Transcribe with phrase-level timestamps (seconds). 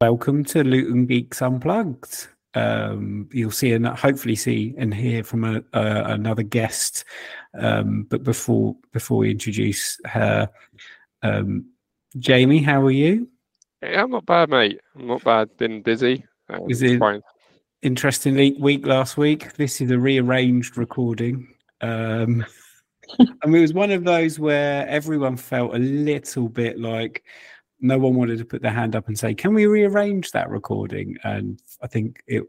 [0.00, 2.28] Welcome to Luton Geeks Unplugged.
[2.54, 7.04] Um, you'll see and hopefully see and hear from a, uh, another guest.
[7.58, 10.48] Um, but before before we introduce her,
[11.24, 11.64] um,
[12.16, 13.28] Jamie, how are you?
[13.82, 14.80] Yeah, I'm not bad, mate.
[14.94, 15.56] I'm not bad.
[15.56, 16.24] Been busy.
[16.48, 17.20] Um, Was it fine.
[17.82, 19.54] interesting week last week?
[19.54, 21.52] This is a rearranged recording.
[21.80, 22.46] Um,
[23.18, 27.24] I mean, it was one of those where everyone felt a little bit like
[27.80, 31.16] no one wanted to put their hand up and say, "Can we rearrange that recording?"
[31.24, 32.44] And I think it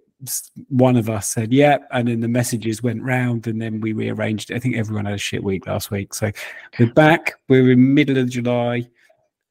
[0.69, 4.51] one of us said, "Yeah," and then the messages went round, and then we rearranged.
[4.51, 4.55] It.
[4.55, 6.31] I think everyone had a shit week last week, so
[6.79, 7.33] we're back.
[7.47, 8.87] We're in middle of July,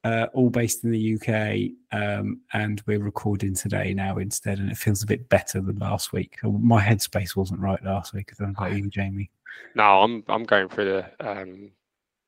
[0.04, 4.76] uh, all based in the UK, um, and we're recording today now instead, and it
[4.76, 6.36] feels a bit better than last week.
[6.42, 8.30] My headspace wasn't right last week.
[8.32, 9.30] I don't know about you, Jamie.
[9.74, 11.70] No, I'm I'm going through the um,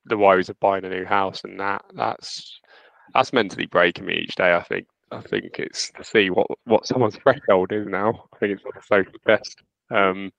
[0.05, 2.59] the woes of buying a new house, and that that's
[3.14, 4.55] that's mentally breaking me each day.
[4.55, 4.86] I think.
[5.12, 8.27] I think it's to see what what someone's threshold is now.
[8.33, 9.62] I think it's like a social test.
[9.91, 10.30] Um,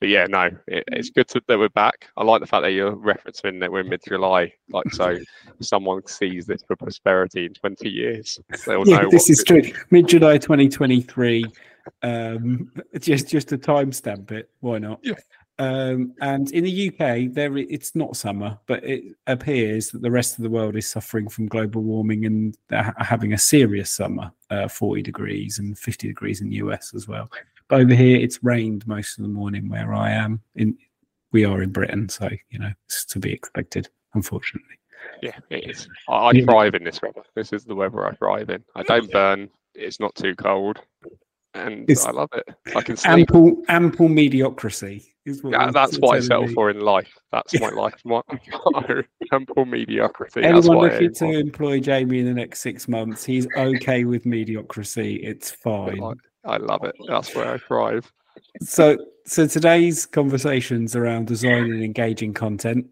[0.00, 2.08] but yeah, no, it, it's good to, that we're back.
[2.16, 5.18] I like the fact that you're referencing that we're mid July, like so
[5.60, 8.38] someone sees this for prosperity in 20 years.
[8.66, 9.62] They'll yeah, know this is true.
[9.90, 11.46] Mid July 2023.
[12.02, 12.70] Um,
[13.00, 14.50] just just to timestamp it.
[14.60, 15.00] Why not?
[15.02, 15.14] Yeah.
[15.58, 20.36] Um, and in the UK, there it's not summer, but it appears that the rest
[20.36, 22.56] of the world is suffering from global warming and
[22.98, 27.30] having a serious summer, uh, 40 degrees and 50 degrees in the US as well.
[27.68, 30.40] But over here, it's rained most of the morning where I am.
[30.56, 30.76] In
[31.32, 34.76] we are in Britain, so you know it's to be expected, unfortunately.
[35.22, 35.88] Yeah, it is.
[36.08, 37.22] I, I thrive in this weather.
[37.34, 38.62] This is the weather I thrive in.
[38.74, 39.48] I don't burn.
[39.74, 40.80] It's not too cold
[41.56, 42.48] and it's I love it.
[42.74, 43.30] I can sleep.
[43.30, 45.14] ample ample mediocrity.
[45.24, 46.54] Is what yeah, that's what I settle me.
[46.54, 47.12] for in life.
[47.32, 48.22] That's my life My
[49.32, 50.44] ample mediocrity.
[50.44, 55.16] Anyone looking to employ Jamie in the next six months, he's okay with mediocrity.
[55.16, 56.00] It's fine.
[56.44, 56.94] I, I love it.
[57.08, 58.10] That's where I thrive.
[58.62, 62.86] So, so today's conversations around designing and engaging content.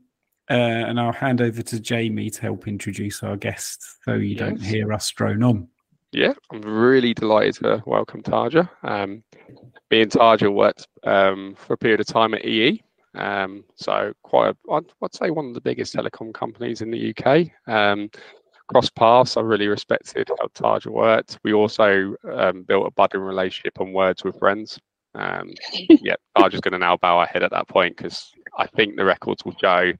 [0.50, 4.38] Uh, and I'll hand over to Jamie to help introduce our guest so you yes.
[4.40, 5.68] don't hear us drone on.
[6.14, 8.68] Yeah, I'm really delighted to welcome Tajha.
[8.84, 9.24] Um,
[9.90, 12.80] me and Tajha worked um, for a period of time at EE.
[13.16, 17.12] Um, so quite, a, I'd, I'd, say one of the biggest telecom companies in the
[17.12, 17.48] UK.
[17.66, 18.10] Um,
[18.68, 21.40] cross paths, I really respected how Tajha worked.
[21.42, 24.78] We also um, built a budding relationship on Words with Friends.
[25.16, 28.94] Um, yeah, Tajha's going to now bow our head at that point because I think
[28.94, 29.92] the records will show,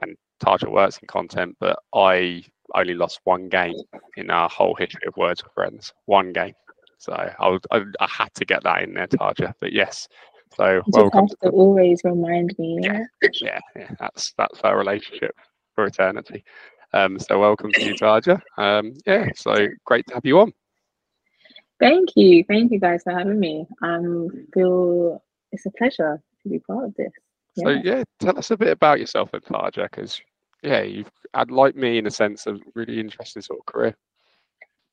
[0.00, 3.74] and Tajha works in content, but I only lost one game
[4.16, 5.92] in our whole history of Words with Friends.
[6.06, 6.54] One game.
[6.98, 9.54] So I, was, I, I had to get that in there, Tajha.
[9.60, 10.08] But yes,
[10.56, 11.28] so welcome.
[11.42, 12.80] To always remind me.
[12.82, 13.04] Yeah,
[13.40, 13.90] yeah, yeah.
[14.00, 15.36] That's that's our relationship
[15.74, 16.44] for eternity.
[16.92, 18.40] Um, so welcome to you, Tajha.
[18.56, 19.54] Um, yeah, so
[19.84, 20.52] great to have you on.
[21.78, 23.66] Thank you, thank you guys for having me.
[23.82, 27.12] Um, feel it's a pleasure to be part of this.
[27.54, 27.64] Yeah.
[27.64, 30.20] So yeah, tell us a bit about yourself and Tajha, because
[30.62, 33.96] yeah, you've had like me in a sense of really interesting sort of career.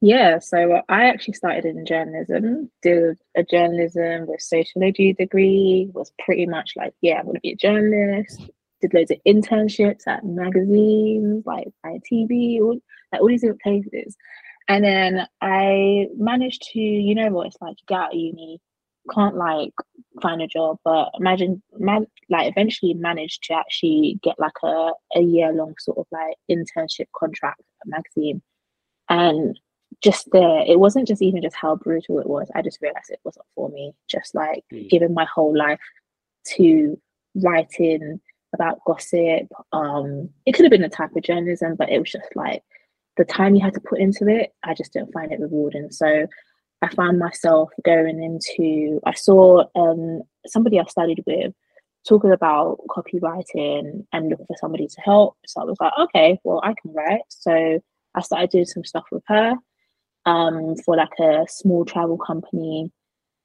[0.01, 6.45] Yeah, so I actually started in journalism, did a journalism with sociology degree, was pretty
[6.45, 8.41] much like, yeah, I'm gonna be a journalist.
[8.81, 12.77] Did loads of internships at magazines, like ITV, all
[13.11, 14.15] like all these different places.
[14.67, 18.59] And then I managed to, you know what it's like, get out of uni,
[19.13, 19.73] can't like
[20.21, 25.21] find a job, but imagine, man, like eventually managed to actually get like a, a
[25.21, 28.41] year long sort of like internship contract at magazine.
[29.09, 29.59] And
[30.01, 32.49] just there, it wasn't just even just how brutal it was.
[32.55, 33.93] I just realized it wasn't for me.
[34.09, 34.89] Just like mm.
[34.89, 35.79] giving my whole life
[36.55, 36.99] to
[37.35, 38.19] writing
[38.53, 39.47] about gossip.
[39.72, 42.63] Um, it could have been a type of journalism, but it was just like
[43.17, 45.91] the time you had to put into it, I just didn't find it rewarding.
[45.91, 46.27] So
[46.81, 51.53] I found myself going into, I saw um, somebody I studied with
[52.07, 55.35] talking about copywriting and looking for somebody to help.
[55.47, 57.22] So I was like, okay, well, I can write.
[57.29, 57.79] So
[58.13, 59.55] I started doing some stuff with her
[60.25, 62.91] um, for like a small travel company.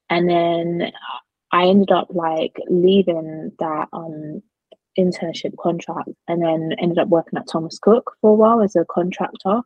[0.09, 0.91] And then
[1.51, 4.43] I ended up like leaving that um,
[4.97, 8.85] internship contract and then ended up working at Thomas Cook for a while as a
[8.85, 9.61] contractor,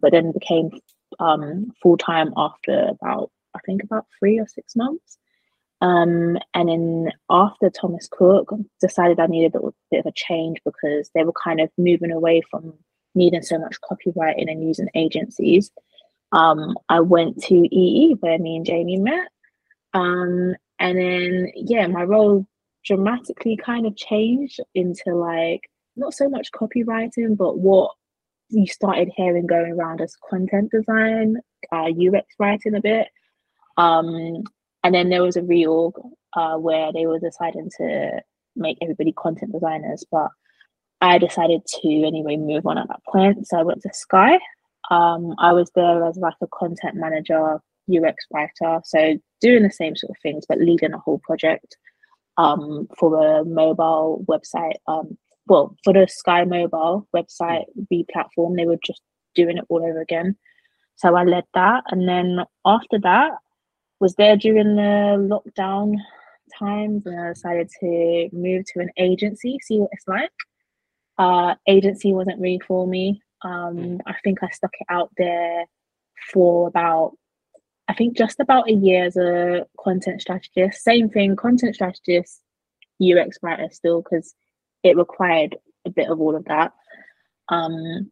[0.00, 0.70] but then became
[1.18, 5.18] um, full time after about I think about three or six months.
[5.80, 11.10] Um, and then after Thomas Cook, decided I needed a bit of a change because
[11.14, 12.74] they were kind of moving away from
[13.14, 15.70] needing so much copywriting and using agencies.
[16.32, 19.28] Um, I went to EE where me and Jamie met.
[19.94, 22.46] Um, and then, yeah, my role
[22.84, 25.62] dramatically kind of changed into like
[25.96, 27.92] not so much copywriting, but what
[28.50, 31.36] you started hearing going around as content design
[31.72, 33.08] uh, UX writing a bit.
[33.76, 34.44] Um,
[34.82, 35.92] and then there was a reorg
[36.34, 38.20] uh, where they were deciding to
[38.56, 40.28] make everybody content designers, but
[41.00, 43.46] I decided to anyway move on at that point.
[43.46, 44.38] So I went to Sky.
[44.90, 47.60] Um, I was there as like a content manager,
[47.90, 51.76] UX writer, so doing the same sort of things, but leading a whole project
[52.36, 54.76] um, for a mobile website.
[54.86, 55.16] Um,
[55.50, 59.02] well, for the Sky Mobile website re-platform, they were just
[59.34, 60.36] doing it all over again.
[60.94, 63.32] So I led that, and then after that,
[63.98, 65.96] was there during the lockdown
[66.56, 70.30] times, and I decided to move to an agency, see what it's like.
[71.18, 73.20] Uh, agency wasn't really for me.
[73.42, 75.64] Um, I think I stuck it out there
[76.32, 77.16] for about,
[77.88, 80.84] I think just about a year as a content strategist.
[80.84, 82.40] Same thing, content strategist,
[83.02, 84.34] UX writer still, because
[84.82, 85.56] it required
[85.86, 86.72] a bit of all of that.
[87.48, 88.10] Um,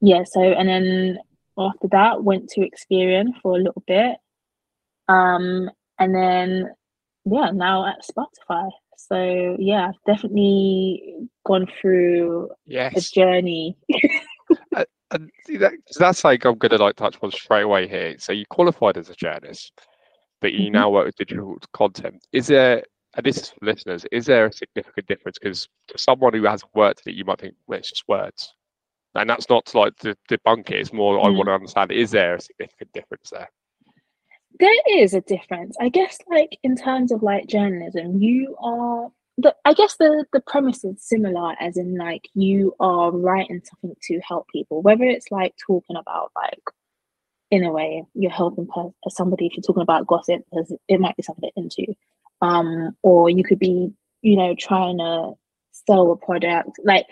[0.00, 1.18] yeah, so and then
[1.56, 4.16] after that, went to Experian for a little bit,
[5.08, 6.70] um, and then
[7.24, 8.70] yeah, now at Spotify.
[8.96, 12.96] So yeah, I've definitely gone through yes.
[12.96, 13.76] a journey.
[14.76, 18.16] uh, and that, that's like I'm gonna like touch on straight away here.
[18.18, 19.72] So you qualified as a journalist,
[20.40, 20.74] but you mm-hmm.
[20.74, 22.24] now work with digital content.
[22.32, 22.82] Is there
[23.16, 25.38] and this is for listeners, is there a significant difference?
[25.38, 28.54] Because to someone who hasn't worked in it, you might think, well, it's just words.
[29.14, 31.26] And that's not to like to debunk it, it's more mm.
[31.26, 33.48] I want to understand is there a significant difference there?
[34.60, 39.54] there is a difference i guess like in terms of like journalism you are the
[39.64, 44.20] i guess the the premise is similar as in like you are writing something to
[44.26, 46.62] help people whether it's like talking about like
[47.50, 51.16] in a way you're helping per- somebody if you're talking about gossip because it might
[51.16, 51.86] be something into
[52.42, 53.92] um or you could be
[54.22, 55.32] you know trying to
[55.72, 57.06] sell a product like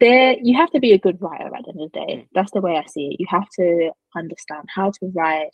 [0.00, 2.28] there you have to be a good writer at the end of the day mm.
[2.34, 5.50] that's the way i see it you have to understand how to write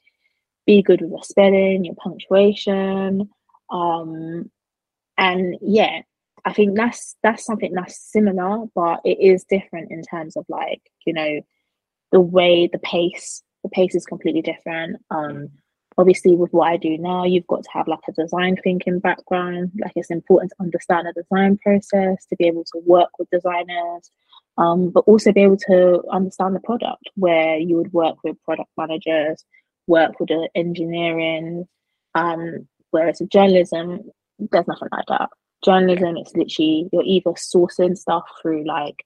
[0.67, 3.29] be good with your spelling, your punctuation.
[3.71, 4.51] Um,
[5.17, 6.03] and yeah,
[6.45, 10.83] I think that's that's something that's similar, but it is different in terms of like,
[11.07, 11.41] you know,
[12.13, 15.01] the way the pace, the pace is completely different.
[15.11, 15.51] Um,
[15.97, 19.73] obviously with what I do now, you've got to have like a design thinking background.
[19.79, 24.11] Like it's important to understand the design process, to be able to work with designers,
[24.59, 28.71] um, but also be able to understand the product where you would work with product
[28.77, 29.45] managers,
[29.87, 31.67] work with the engineering.
[32.15, 35.31] Um, whereas with journalism, there's nothing like that.
[35.65, 39.05] Journalism, it's literally you're either sourcing stuff through like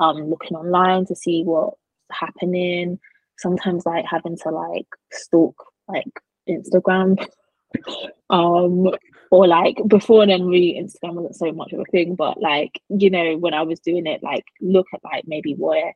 [0.00, 1.78] um looking online to see what's
[2.10, 2.98] happening.
[3.38, 5.54] Sometimes like having to like stalk
[5.88, 7.24] like Instagram.
[8.30, 8.88] um
[9.30, 13.10] or like before then really Instagram wasn't so much of a thing, but like, you
[13.10, 15.92] know, when I was doing it, like look at like maybe where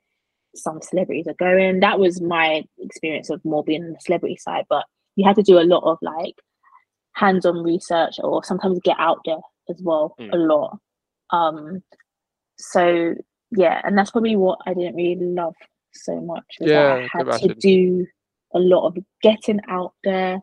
[0.57, 1.81] some celebrities are going.
[1.81, 4.85] That was my experience of more being on the celebrity side, but
[5.15, 6.35] you had to do a lot of like
[7.13, 9.37] hands-on research or sometimes get out there
[9.71, 10.33] as well mm.
[10.33, 10.79] a lot.
[11.31, 11.83] Um
[12.57, 13.15] so
[13.53, 15.55] yeah, and that's probably what I didn't really love
[15.95, 16.45] so much.
[16.61, 18.07] Yeah, I had to do
[18.55, 20.41] a lot of getting out there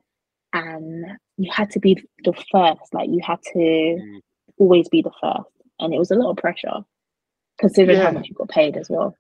[0.53, 1.05] and
[1.37, 4.19] you had to be the first, like you had to mm.
[4.57, 5.49] always be the first.
[5.79, 6.81] And it was a lot of pressure
[7.59, 8.05] considering yeah.
[8.05, 9.15] how much you got paid as well.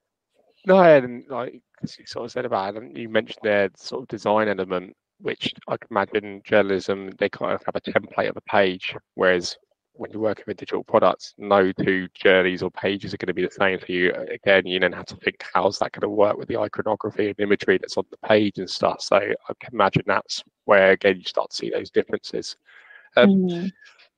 [0.65, 1.61] No, and like
[1.97, 5.77] you sort of said about it, you mentioned their sort of design element, which I
[5.77, 9.57] can imagine journalism they kind of have a template of a page, whereas
[9.97, 13.45] when you're working with digital products, no two journeys or pages are going to be
[13.45, 14.13] the same for you.
[14.31, 17.39] Again, you then have to think how's that going to work with the iconography and
[17.39, 19.01] imagery that's on the page and stuff.
[19.01, 22.57] So I can imagine that's where again you start to see those differences.
[23.15, 23.67] Um, mm-hmm.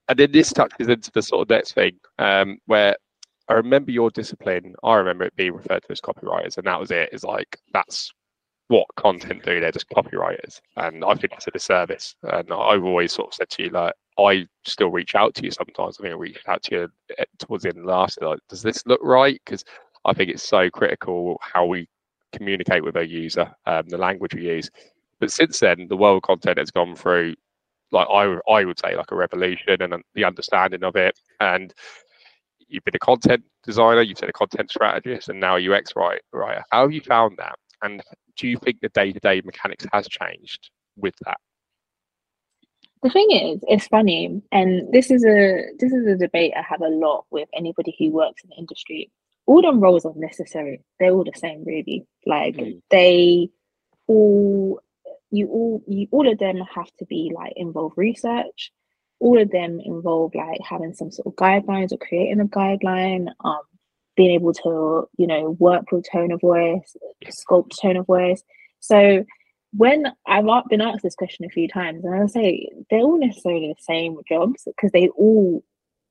[0.09, 2.95] And then this touches into the sort of next thing, um, where
[3.49, 4.73] I remember your discipline.
[4.83, 7.09] I remember it being referred to as copywriters, and that was it.
[7.11, 8.11] Is like that's
[8.69, 9.59] what content do.
[9.59, 12.15] They're just copywriters, and I think it's a disservice.
[12.23, 15.51] And I've always sort of said to you, like, I still reach out to you
[15.51, 15.97] sometimes.
[15.99, 18.21] I think I reached out to you eh, towards the end of last.
[18.21, 19.39] Like, does this look right?
[19.45, 19.63] Because
[20.05, 21.87] I think it's so critical how we
[22.33, 24.69] communicate with our user, um, the language we use.
[25.19, 27.35] But since then, the world content has gone through,
[27.91, 31.19] like I I would say, like a revolution and the understanding of it.
[31.39, 31.73] And
[32.67, 36.21] you've been a content designer, you've been a content strategist, and now a UX writer.
[36.71, 37.55] How have you found that?
[37.81, 38.01] And
[38.37, 41.37] do you think the day-to-day mechanics has changed with that?
[43.07, 46.81] The thing is, it's funny, and this is a this is a debate I have
[46.81, 49.09] a lot with anybody who works in the industry.
[49.45, 50.81] All them roles are necessary.
[50.99, 52.05] They're all the same, really.
[52.25, 52.81] Like mm.
[52.89, 53.49] they
[54.07, 54.81] all
[55.31, 58.73] you all you all of them have to be like involve research
[59.19, 63.61] all of them involve like having some sort of guidelines or creating a guideline, um,
[64.17, 68.43] being able to, you know, work with tone of voice, sculpt tone of voice.
[68.81, 69.23] So
[69.73, 73.67] when I've been asked this question a few times, and I say they're all necessarily
[73.67, 75.63] the same jobs because they all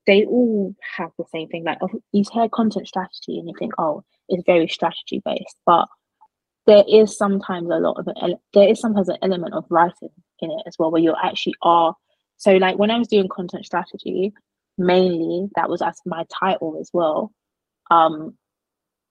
[0.07, 1.65] they all have the same thing.
[1.65, 1.79] Like
[2.13, 5.89] you hear content strategy, and you think, oh, it's very strategy based, but
[6.67, 8.39] there is sometimes a lot of it.
[8.53, 10.11] There is sometimes an element of writing
[10.41, 11.95] in it as well, where you actually are.
[12.37, 14.33] So, like when I was doing content strategy,
[14.77, 17.33] mainly that was as my title as well.
[17.91, 18.37] Um,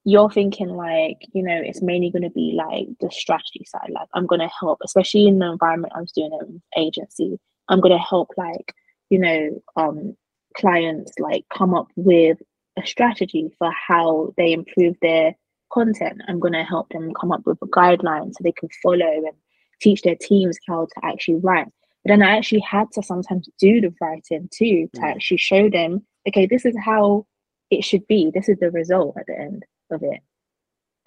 [0.05, 3.89] you're thinking like, you know, it's mainly going to be like the strategy side.
[3.89, 7.39] Like, I'm going to help, especially in the environment I was doing an agency.
[7.69, 8.73] I'm going to help, like,
[9.09, 10.15] you know, um,
[10.55, 12.37] clients like come up with
[12.77, 15.35] a strategy for how they improve their
[15.73, 16.21] content.
[16.27, 19.35] I'm going to help them come up with a guideline so they can follow and
[19.81, 21.67] teach their teams how to actually write.
[22.03, 25.03] But then I actually had to sometimes do the writing too to mm.
[25.03, 27.25] actually show them, okay, this is how
[27.71, 28.29] it should be.
[28.31, 30.21] This is the result at the end of it.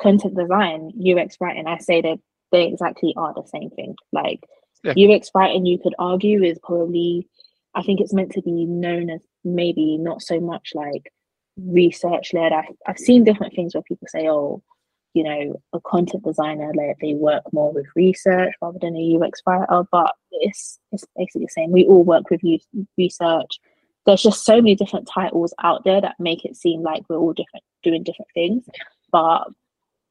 [0.00, 2.18] Content design, UX writing, I say that
[2.52, 3.96] they exactly are the same thing.
[4.12, 4.40] Like
[4.84, 4.94] yeah.
[4.96, 7.28] UX writing, you could argue is probably,
[7.74, 11.12] I think it's meant to be known as maybe not so much like
[11.56, 12.52] research led.
[12.52, 14.62] I, I've seen different things where people say, oh,
[15.14, 19.40] you know, a content designer, like they work more with research rather than a UX
[19.46, 21.72] writer, but it's it's basically the same.
[21.72, 22.40] We all work with
[22.96, 23.58] research.
[24.08, 27.34] There's just so many different titles out there that make it seem like we're all
[27.34, 28.64] different, doing different things,
[29.12, 29.44] but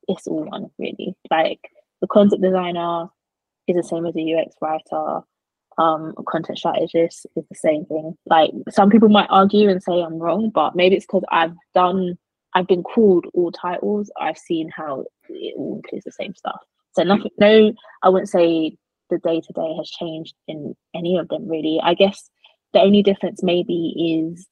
[0.07, 1.15] it's all one really.
[1.31, 1.61] Like
[1.99, 3.07] the content designer
[3.65, 5.21] is the same as a UX writer
[5.79, 8.15] um content strategist is the same thing.
[8.27, 12.19] Like some people might argue and say i'm wrong but maybe it's because i've done
[12.53, 14.11] i've been called all titles.
[14.21, 16.59] I've seen how it all includes the same stuff.
[16.91, 17.73] So nothing no
[18.03, 18.77] i wouldn't say
[19.09, 21.79] the day to day has changed in any of them really.
[21.81, 22.29] I guess
[22.73, 24.47] the only difference maybe is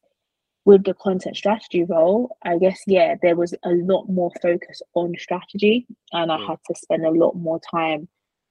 [0.65, 5.13] with the content strategy role i guess yeah there was a lot more focus on
[5.17, 8.07] strategy and i had to spend a lot more time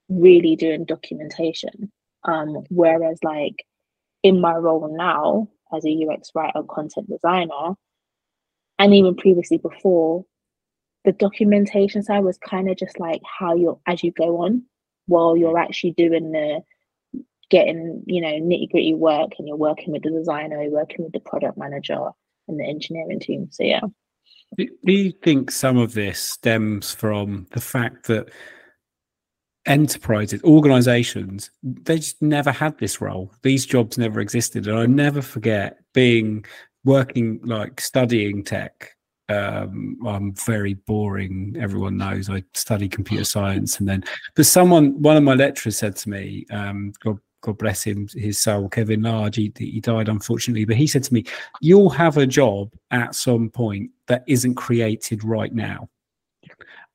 [0.08, 1.90] really doing documentation.
[2.24, 3.64] Um, whereas like
[4.22, 7.74] in my role now as a UX writer, content designer,
[8.78, 10.24] and even previously before,
[11.04, 14.64] the documentation side was kind of just like how you're as you go on
[15.06, 16.62] while you're actually doing the
[17.54, 21.12] getting, you know, nitty gritty work and you're working with the designer, you're working with
[21.12, 22.10] the product manager
[22.48, 23.46] and the engineering team.
[23.52, 23.82] So yeah.
[24.56, 28.30] Do you think some of this stems from the fact that
[29.66, 33.32] enterprises, organizations, they just never had this role.
[33.42, 34.66] These jobs never existed.
[34.66, 36.44] And I never forget being
[36.84, 38.90] working like studying tech.
[39.28, 41.56] Um, I'm very boring.
[41.58, 43.78] Everyone knows I study computer science.
[43.78, 47.82] And then, but someone, one of my lecturers said to me, um, God, God bless
[47.82, 51.24] him, his soul, Kevin Large, he, he died unfortunately, but he said to me,
[51.60, 55.90] You'll have a job at some point that isn't created right now.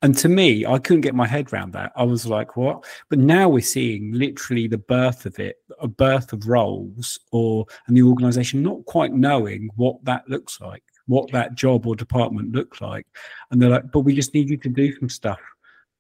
[0.01, 1.91] And to me, I couldn't get my head around that.
[1.95, 2.85] I was like, what?
[3.09, 7.95] But now we're seeing literally the birth of it, a birth of roles or and
[7.95, 12.79] the organization not quite knowing what that looks like, what that job or department looks
[12.79, 13.05] like.
[13.51, 15.39] And they're like, but we just need you to do some stuff.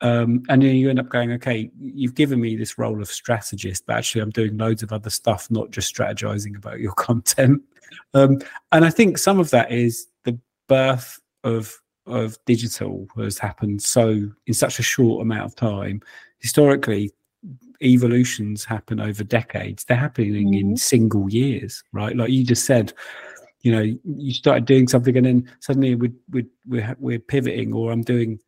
[0.01, 3.85] Um, and then you end up going, okay, you've given me this role of strategist,
[3.85, 7.61] but actually I'm doing loads of other stuff, not just strategizing about your content.
[8.13, 8.39] Um,
[8.71, 11.75] and I think some of that is the birth of
[12.05, 16.01] of digital has happened so in such a short amount of time.
[16.39, 17.11] Historically,
[17.83, 19.83] evolutions happen over decades.
[19.83, 20.71] They're happening mm-hmm.
[20.71, 22.15] in single years, right?
[22.15, 22.93] Like you just said,
[23.61, 27.91] you know, you started doing something and then suddenly we we we're, we're pivoting, or
[27.91, 28.39] I'm doing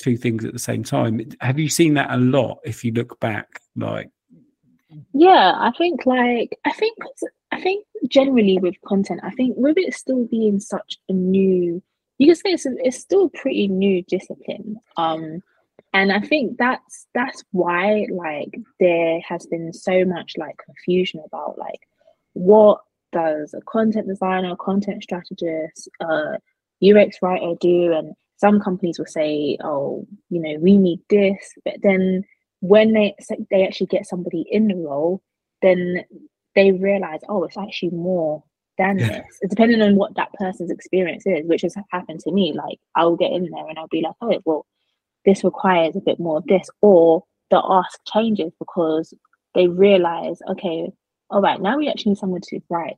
[0.00, 1.20] two things at the same time.
[1.40, 2.58] Have you seen that a lot?
[2.64, 4.10] If you look back, like
[5.12, 6.98] yeah, I think like I think
[7.52, 11.82] I think generally with content, I think with it still being such a new
[12.20, 15.42] you can say it's, it's still pretty new discipline um
[15.94, 21.58] and i think that's that's why like there has been so much like confusion about
[21.58, 21.80] like
[22.34, 22.80] what
[23.12, 26.36] does a content designer content strategist uh
[26.84, 31.74] ux writer do and some companies will say oh you know we need this but
[31.82, 32.24] then
[32.60, 33.14] when they
[33.50, 35.22] they actually get somebody in the role
[35.62, 36.04] then
[36.54, 38.42] they realize oh it's actually more
[38.80, 39.08] than yeah.
[39.08, 39.38] this.
[39.42, 42.52] It's depending on what that person's experience is, which has happened to me.
[42.52, 44.66] Like I'll get in there and I'll be like, oh, well,
[45.24, 49.12] this requires a bit more of this, or the ask changes because
[49.54, 50.90] they realize, okay,
[51.28, 52.96] all right, now we actually need someone to write.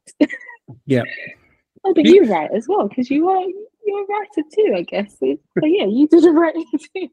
[0.87, 1.03] yeah.
[1.85, 3.45] oh, but you write as well because you are
[3.85, 5.19] you're a writer too, I guess.
[5.19, 7.09] So, yeah, you did a writing too.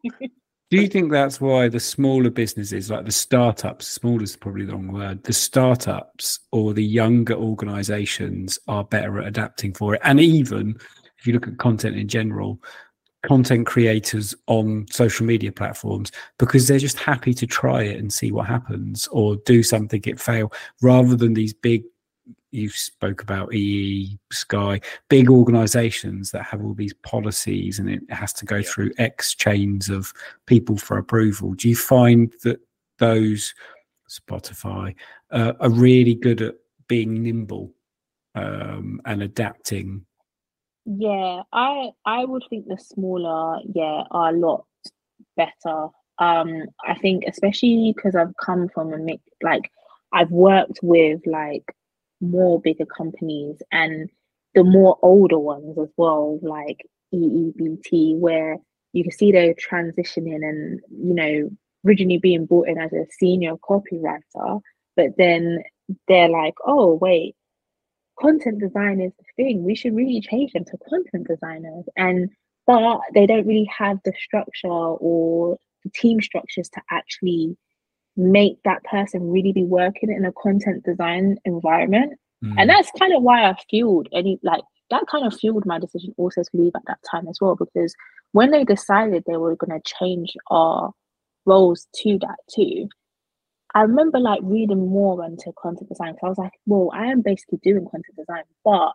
[0.69, 4.73] Do you think that's why the smaller businesses, like the startups, small is probably the
[4.73, 10.01] wrong word, the startups or the younger organizations are better at adapting for it?
[10.03, 10.77] And even
[11.17, 12.61] if you look at content in general,
[13.23, 18.31] content creators on social media platforms because they're just happy to try it and see
[18.31, 21.83] what happens or do something it fail rather than these big
[22.51, 28.33] you spoke about EE, Sky, big organizations that have all these policies and it has
[28.33, 28.69] to go yeah.
[28.69, 30.13] through X chains of
[30.45, 31.53] people for approval.
[31.53, 32.59] Do you find that
[32.97, 33.53] those
[34.09, 34.95] Spotify
[35.31, 36.55] uh, are really good at
[36.87, 37.71] being nimble
[38.35, 40.05] um, and adapting
[40.91, 44.65] yeah, I I would think the smaller, yeah, are a lot
[45.37, 45.89] better.
[46.17, 49.71] Um, I think especially because I've come from a mix, like
[50.11, 51.63] I've worked with like
[52.21, 54.09] more bigger companies and
[54.55, 58.57] the more older ones as well, like EEBT, where
[58.93, 61.49] you can see they're transitioning and you know
[61.85, 64.61] originally being brought in as a senior copywriter,
[64.95, 65.59] but then
[66.07, 67.35] they're like, oh wait,
[68.19, 69.63] content design is the thing.
[69.63, 71.85] We should really change them to content designers.
[71.95, 72.29] And
[72.67, 77.57] but they don't really have the structure or the team structures to actually
[78.17, 82.19] make that person really be working in a content design environment.
[82.43, 82.55] Mm.
[82.57, 86.13] And that's kind of why I fueled any like that kind of fueled my decision
[86.17, 87.55] also to leave at that time as well.
[87.55, 87.93] Because
[88.31, 90.91] when they decided they were gonna change our
[91.45, 92.89] roles to that too,
[93.75, 97.21] I remember like reading more into content design because I was like, well, I am
[97.21, 98.93] basically doing content design, but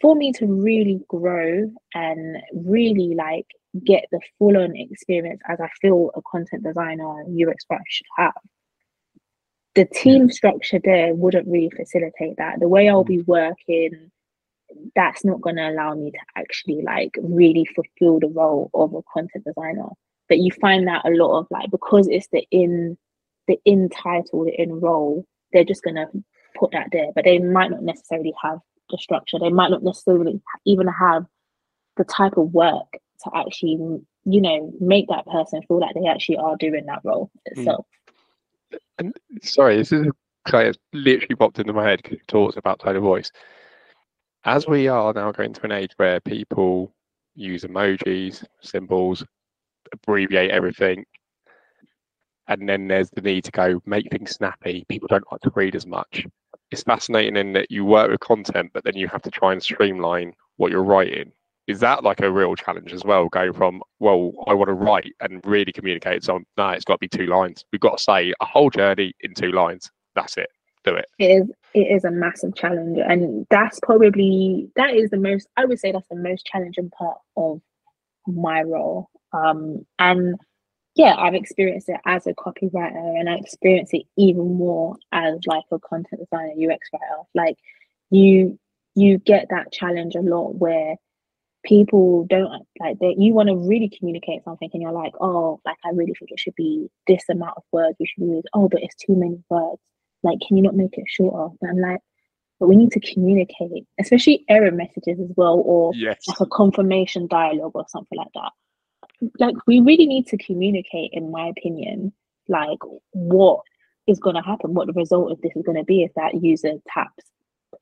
[0.00, 3.46] for me to really grow and really like
[3.84, 8.34] get the full on experience as I feel a content designer UX writer should have,
[9.74, 12.60] the team structure there wouldn't really facilitate that.
[12.60, 14.10] The way I'll be working,
[14.94, 19.02] that's not going to allow me to actually like really fulfill the role of a
[19.12, 19.88] content designer.
[20.28, 22.96] But you find that a lot of like because it's the in
[23.48, 26.08] the in title, the in role, they're just going to
[26.56, 28.60] put that there, but they might not necessarily have
[28.90, 29.38] the structure.
[29.38, 31.26] They might not necessarily even have
[31.96, 32.86] the type of work
[33.24, 33.78] to actually,
[34.24, 37.60] you know, make that person feel like they actually are doing that role hmm.
[37.60, 37.86] itself.
[38.72, 38.78] Mm.
[38.98, 40.06] And sorry, this is
[40.46, 43.30] kind of literally popped into my head because you talked about tone of voice.
[44.44, 46.92] As we are now going to an age where people
[47.34, 49.24] use emojis, symbols,
[49.92, 51.04] abbreviate everything,
[52.46, 54.84] and then there's the need to go make things snappy.
[54.88, 56.26] People don't like to read as much.
[56.74, 59.62] It's fascinating in that you work with content, but then you have to try and
[59.62, 61.30] streamline what you're writing.
[61.68, 63.28] Is that like a real challenge as well?
[63.28, 66.24] Going from well, I want to write and really communicate.
[66.24, 67.64] So no, it's got to be two lines.
[67.70, 69.88] We've got to say a whole journey in two lines.
[70.16, 70.48] That's it.
[70.82, 71.06] Do it.
[71.20, 71.50] It is.
[71.74, 75.46] It is a massive challenge, and that's probably that is the most.
[75.56, 77.60] I would say that's the most challenging part of
[78.26, 79.10] my role.
[79.32, 80.34] Um, and
[80.94, 85.64] yeah, I've experienced it as a copywriter and I experience it even more as like
[85.72, 87.22] a content designer, UX writer.
[87.34, 87.56] Like
[88.10, 88.58] you
[88.94, 90.94] you get that challenge a lot where
[91.64, 95.78] people don't like that you want to really communicate something and you're like, oh, like
[95.84, 97.96] I really think it should be this amount of words.
[97.98, 99.80] We should use, oh, but it's too many words.
[100.22, 101.54] Like, can you not make it shorter?
[101.60, 102.00] And I'm like,
[102.60, 106.20] but we need to communicate, especially error messages as well, or yes.
[106.28, 108.52] like a confirmation dialogue or something like that
[109.38, 112.12] like we really need to communicate in my opinion
[112.48, 112.78] like
[113.12, 113.60] what
[114.06, 116.42] is going to happen what the result of this is going to be if that
[116.42, 117.24] user taps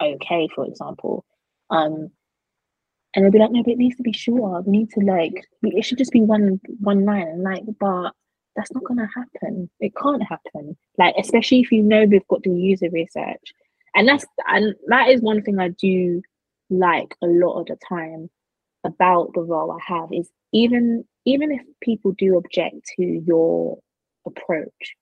[0.01, 1.25] okay for example.
[1.71, 2.11] Um
[3.15, 5.45] and they'll be like no but it needs to be shorter we need to like
[5.63, 8.13] it should just be one one line and like but
[8.55, 9.71] that's not going to happen.
[9.81, 10.77] It can't happen.
[10.99, 13.55] Like especially if you know we've got the user research.
[13.95, 16.23] And that's and that is one thing i do
[16.71, 18.31] like a lot of the time
[18.85, 23.79] about the role i have is even even if people do object to your
[24.27, 24.95] approach,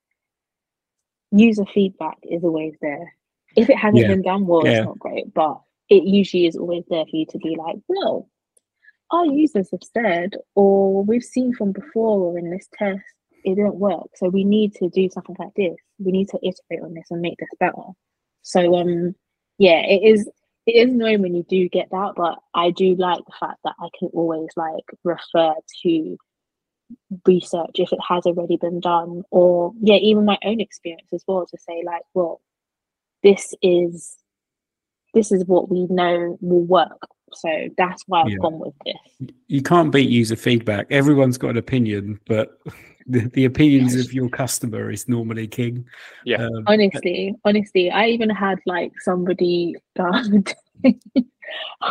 [1.31, 3.15] user feedback is always there.
[3.57, 4.09] If it hasn't yeah.
[4.09, 4.79] been done well, yeah.
[4.79, 8.29] it's not great, but it usually is always there for you to be like, well,
[9.11, 13.03] our users have said, or we've seen from before or in this test,
[13.45, 14.07] it didn't work.
[14.15, 15.77] So we need to do something like this.
[15.99, 17.83] We need to iterate on this and make this better.
[18.43, 19.15] So um
[19.59, 20.29] yeah, it is
[20.71, 23.75] it is annoying when you do get that, but I do like the fact that
[23.81, 26.17] I can always like refer to
[27.27, 31.47] research if it has already been done, or yeah, even my own experience as well
[31.47, 32.41] to say like, well,
[33.23, 34.17] this is
[35.13, 37.07] this is what we know will work.
[37.33, 38.37] So that's why I've yeah.
[38.41, 39.29] gone with this.
[39.49, 40.87] You can't beat user feedback.
[40.91, 42.59] Everyone's got an opinion, but
[43.07, 45.87] the, the opinions of your customer is normally king.
[46.25, 46.45] Yeah.
[46.45, 49.77] Um, honestly, honestly, I even had like somebody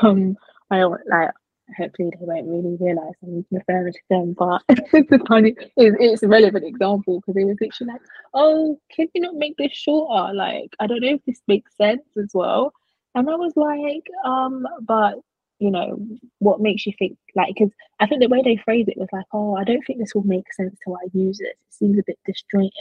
[0.02, 0.38] um
[0.72, 1.32] I don't like
[1.78, 6.24] hopefully they won't really realise I'm referring to them, but it's a funny it's, it's
[6.24, 8.02] a relevant example because it was literally like,
[8.34, 10.34] oh, can you not make this shorter?
[10.34, 12.74] Like, I don't know if this makes sense as well.
[13.16, 15.20] And I was like, um, but
[15.60, 16.00] you know,
[16.40, 19.26] what makes you think like because I think the way they phrased it was like,
[19.34, 21.48] oh, I don't think this will make sense to our users.
[21.48, 22.72] It seems a bit disjointed.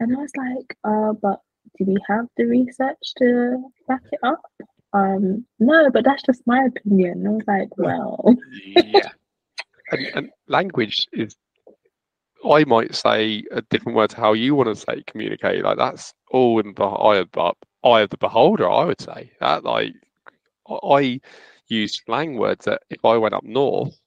[0.00, 1.40] And I was like, uh, but
[1.78, 4.42] do we have the research to back it up?
[4.94, 7.26] Um, no, but that's just my opinion.
[7.26, 9.10] I was like, well, yeah.
[9.90, 11.36] And, and language is,
[12.50, 15.62] I might say a different word to how you want to say communicate.
[15.62, 17.52] Like that's all in the eye of, the
[17.84, 18.68] eye of the beholder.
[18.68, 19.94] I would say that like
[20.68, 21.20] I
[21.72, 23.98] use slang words that if I went up north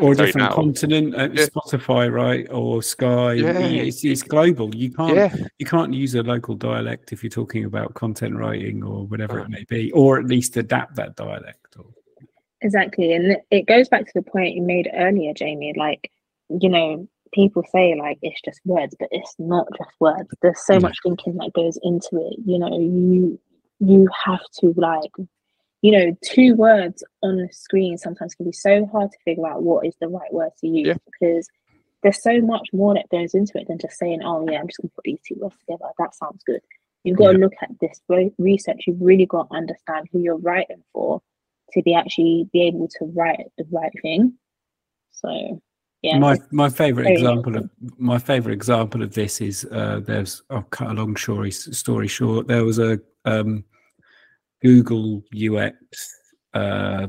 [0.00, 1.46] or a different continent, uh, yeah.
[1.46, 3.34] Spotify, right, or Sky.
[3.34, 3.58] Yeah.
[3.58, 4.74] It's, it's global.
[4.74, 5.34] You can't yeah.
[5.58, 9.50] you can't use a local dialect if you're talking about content writing or whatever it
[9.50, 11.76] may be, or at least adapt that dialect.
[11.78, 11.86] Or...
[12.62, 15.74] Exactly, and it goes back to the point you made earlier, Jamie.
[15.76, 16.10] Like,
[16.48, 20.28] you know, people say like it's just words, but it's not just words.
[20.40, 22.38] There's so much thinking that goes into it.
[22.46, 23.38] You know, you
[23.80, 25.10] you have to like
[25.82, 29.62] you know, two words on the screen sometimes can be so hard to figure out
[29.62, 30.94] what is the right word to use yeah.
[31.04, 31.48] because
[32.02, 34.80] there's so much more that goes into it than just saying, oh, yeah, I'm just
[34.80, 35.90] going to put these two words together.
[35.98, 36.60] That sounds good.
[37.04, 37.32] You've got yeah.
[37.32, 38.00] to look at this
[38.38, 38.84] research.
[38.86, 41.20] You've really got to understand who you're writing for
[41.72, 44.34] to be actually be able to write the right thing.
[45.10, 45.60] So,
[46.02, 46.18] yeah.
[46.18, 50.90] My my favorite example of my favorite example of this is uh, there's I'll cut
[50.90, 52.48] a long story story short.
[52.48, 53.64] There was a um,
[54.62, 55.74] Google UX
[56.54, 57.08] uh,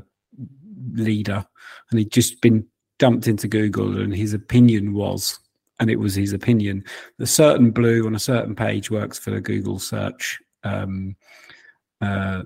[0.94, 1.46] leader,
[1.90, 2.66] and he'd just been
[3.00, 5.40] dumped into Google, and his opinion was,
[5.80, 6.84] and it was his opinion,
[7.18, 11.16] the certain blue on a certain page works for the Google search, um,
[12.02, 12.44] uh,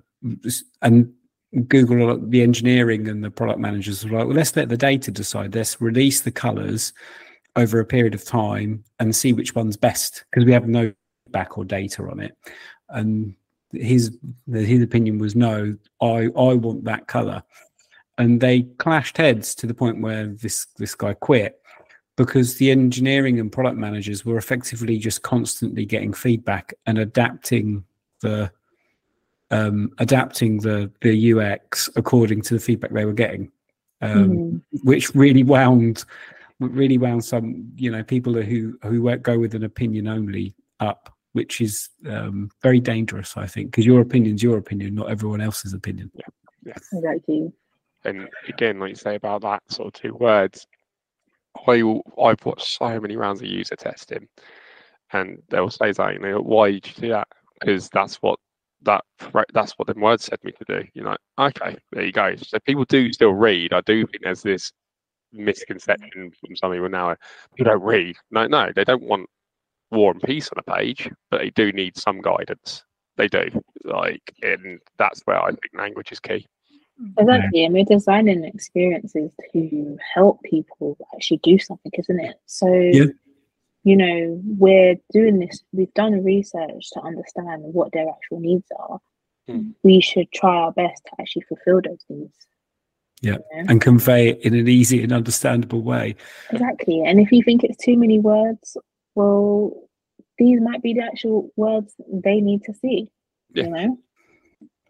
[0.81, 1.13] and
[1.67, 5.55] Google, the engineering and the product managers were like, well, let's let the data decide.
[5.55, 6.93] Let's release the colors
[7.55, 10.93] over a period of time and see which one's best because we have no
[11.29, 12.37] back or data on it.
[12.89, 13.35] And
[13.71, 14.17] his
[14.51, 17.43] his opinion was no, I I want that color,
[18.17, 21.59] and they clashed heads to the point where this this guy quit
[22.15, 27.83] because the engineering and product managers were effectively just constantly getting feedback and adapting
[28.21, 28.51] the
[29.51, 33.51] um, adapting the the UX according to the feedback they were getting,
[34.01, 34.61] um, mm.
[34.83, 36.03] which really wound
[36.59, 41.61] really wound some you know people who who go with an opinion only up which
[41.61, 46.09] is um, very dangerous, I think, because your opinion's your opinion, not everyone else's opinion.
[46.15, 46.25] Yeah.
[46.65, 46.73] yeah.
[46.91, 47.53] Exactly.
[48.05, 50.65] And again, like you say about that sort of two words,
[51.67, 51.83] I
[52.19, 54.27] I've watched so many rounds of user testing,
[55.13, 57.27] and they'll say that you know why did you do that?
[57.59, 58.39] Because that's what
[58.81, 59.03] that
[59.53, 60.87] that's what the word said me to do.
[60.95, 62.35] You know, okay, there you go.
[62.37, 63.73] So people do still read.
[63.73, 64.71] I do think there's this
[65.31, 67.15] misconception from some people now.
[67.55, 68.15] People don't read.
[68.31, 69.29] No, no, they don't want
[69.91, 72.83] war and peace on a page, but they do need some guidance.
[73.17, 73.49] They do.
[73.83, 76.45] Like, and that's where I think language is key.
[77.17, 77.63] Exactly.
[77.63, 82.35] And we're designing experiences to help people actually do something, isn't it?
[82.47, 83.05] So, yeah.
[83.83, 88.99] you know, we're doing this, we've done research to understand what their actual needs are.
[89.47, 89.71] Hmm.
[89.83, 92.35] We should try our best to actually fulfill those needs.
[93.21, 93.33] Yeah.
[93.33, 93.71] You know?
[93.71, 96.15] And convey it in an easy and understandable way.
[96.51, 97.03] Exactly.
[97.03, 98.75] And if you think it's too many words
[99.17, 99.89] well,
[100.37, 103.09] these might be the actual words they need to see.
[103.51, 103.63] Yeah.
[103.63, 103.99] You know?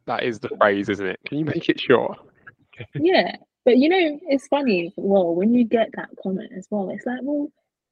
[0.06, 1.20] That is the phrase, isn't it?
[1.26, 2.18] Can you make it short?
[2.94, 3.38] yeah.
[3.64, 7.20] But you know, it's funny, well, when you get that comment as well, it's like,
[7.22, 7.50] well,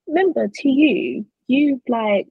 [0.08, 2.28] remember to you, you like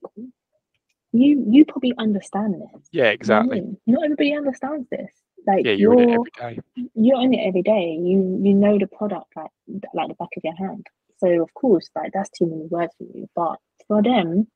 [1.11, 2.81] you you probably understand this.
[2.91, 3.57] Yeah, exactly.
[3.57, 5.09] You know Not everybody understands this.
[5.47, 6.61] Like yeah, you're, you're in it every day.
[6.93, 7.97] You're in it every day.
[7.99, 9.51] You you know the product like
[9.95, 10.85] like the back of your hand.
[11.17, 13.27] So of course, like that's too many words for you.
[13.35, 14.47] But for them,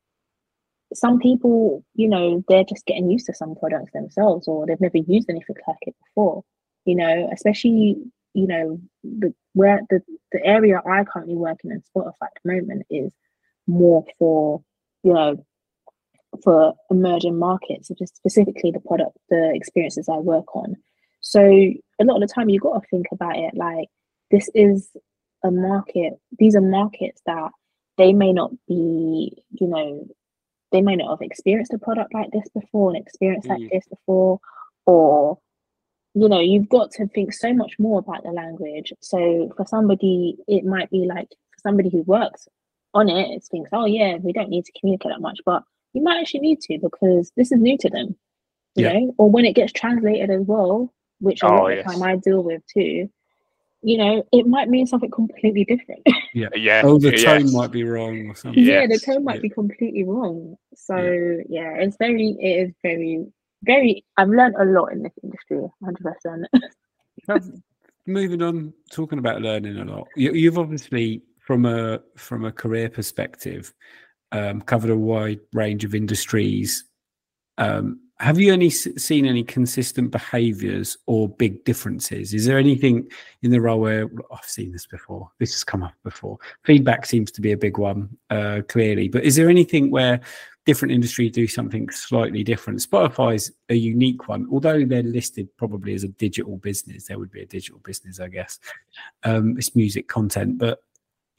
[0.94, 4.98] some people, you know, they're just getting used to some products themselves, or they've never
[4.98, 6.44] used anything like it before.
[6.86, 7.98] You know, especially
[8.34, 12.54] you know the where the the area I currently work in in Spotify at the
[12.54, 13.12] moment is
[13.68, 14.64] more for
[15.04, 15.46] you know
[16.44, 20.76] for emerging markets, just specifically the product, the experiences I work on.
[21.22, 23.90] So a lot of the time you got to think about it like
[24.32, 24.90] this is
[25.44, 26.14] a market.
[26.38, 27.52] These are markets that
[28.00, 30.08] they may not be, you know,
[30.72, 33.50] they may not have experienced a product like this before, an experience mm.
[33.50, 34.40] like this before,
[34.86, 35.38] or
[36.16, 38.92] you know, you've got to think so much more about the language.
[39.02, 42.48] So for somebody, it might be like for somebody who works
[42.94, 46.02] on it, it thinks, oh yeah, we don't need to communicate that much, but you
[46.02, 48.16] might actually need to because this is new to them.
[48.76, 48.94] You yeah.
[48.94, 52.02] know, or when it gets translated as well, which a oh, lot of the time
[52.02, 53.10] I deal with too,
[53.82, 56.06] you know, it might mean something completely different.
[56.34, 56.82] Yeah, yeah.
[56.84, 57.54] Oh, the tone yes.
[57.54, 58.64] might be wrong or something.
[58.64, 59.00] Yeah, yes.
[59.02, 59.42] the tone might yeah.
[59.42, 60.56] be completely wrong.
[60.76, 61.42] So yeah.
[61.50, 63.26] yeah, it's very, it is very,
[63.64, 64.06] very.
[64.18, 66.16] I've learned a lot in this industry, hundred
[67.28, 67.54] percent.
[68.08, 70.08] moving on, talking about learning a lot.
[70.16, 73.74] You, you've obviously, from a from a career perspective,
[74.32, 76.86] um, covered a wide range of industries.
[77.58, 82.34] Um, have you any seen any consistent behaviors or big differences?
[82.34, 83.08] Is there anything
[83.44, 85.32] in the role where I've seen this before?
[85.40, 86.38] This has come up before.
[86.66, 89.08] Feedback seems to be a big one, uh, clearly.
[89.08, 90.20] But is there anything where
[90.66, 92.80] different industries do something slightly different?
[92.80, 97.06] Spotify's a unique one, although they're listed probably as a digital business.
[97.06, 98.60] There would be a digital business, I guess.
[99.24, 100.80] Um, it's music content, but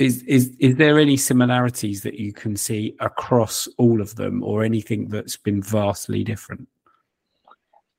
[0.00, 4.64] is is is there any similarities that you can see across all of them or
[4.64, 6.66] anything that's been vastly different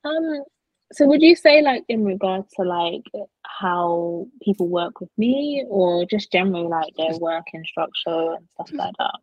[0.04, 0.42] um
[0.92, 3.04] so would you say like in regard to like
[3.46, 8.94] how people work with me or just generally like their working structure and stuff like
[8.98, 9.14] that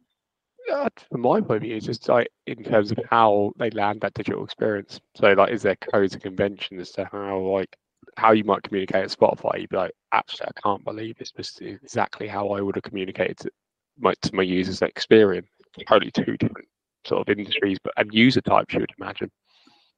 [0.71, 4.01] uh, from my point of view, it's just like in terms of how they land
[4.01, 4.99] that digital experience.
[5.15, 7.75] So, like, is there codes and conventions as to how like
[8.19, 11.57] how you might communicate at Spotify, you'd be like, actually, I can't believe this was
[11.61, 13.51] exactly how I would have communicated to
[13.97, 15.47] my, to my users' experience.
[15.87, 16.67] Totally two different
[17.05, 19.31] sort of industries, but and user types, you would imagine.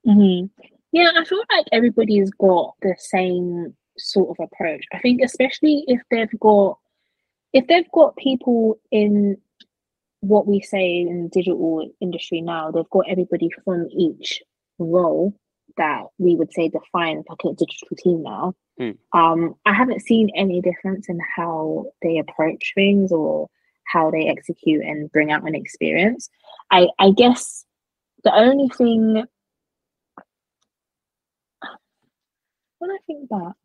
[0.08, 0.64] Mm-hmm.
[0.92, 4.84] Yeah, I feel like everybody's got the same sort of approach.
[4.94, 6.78] I think, especially if they've got
[7.54, 9.38] if they've got people in
[10.22, 14.42] what we say in digital industry now, they've got everybody from each
[14.78, 15.34] role
[15.78, 18.54] that we would say define like a digital team now.
[18.80, 18.98] Mm.
[19.14, 23.48] Um, I haven't seen any difference in how they approach things or
[23.86, 26.30] how they execute and bring out an experience.
[26.72, 27.66] I, I guess
[28.24, 29.24] the only thing
[32.82, 33.56] when I think back,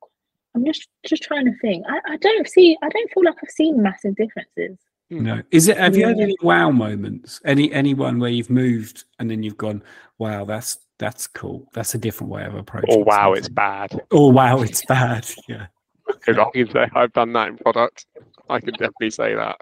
[0.54, 1.84] I'm just just trying to think.
[1.88, 4.78] I, I don't see I don't feel like I've seen massive differences.
[5.08, 5.42] No.
[5.50, 7.40] Is it have you had any wow moments?
[7.44, 9.82] Any anyone where you've moved and then you've gone,
[10.18, 11.68] wow, that's that's cool.
[11.74, 12.90] That's a different way of approaching.
[12.90, 13.38] Oh wow, something.
[13.38, 14.00] it's bad.
[14.10, 15.28] Oh wow, it's bad.
[15.48, 15.66] Yeah.
[16.06, 18.06] Because I can say I've done that in product.
[18.48, 19.60] I can definitely say that.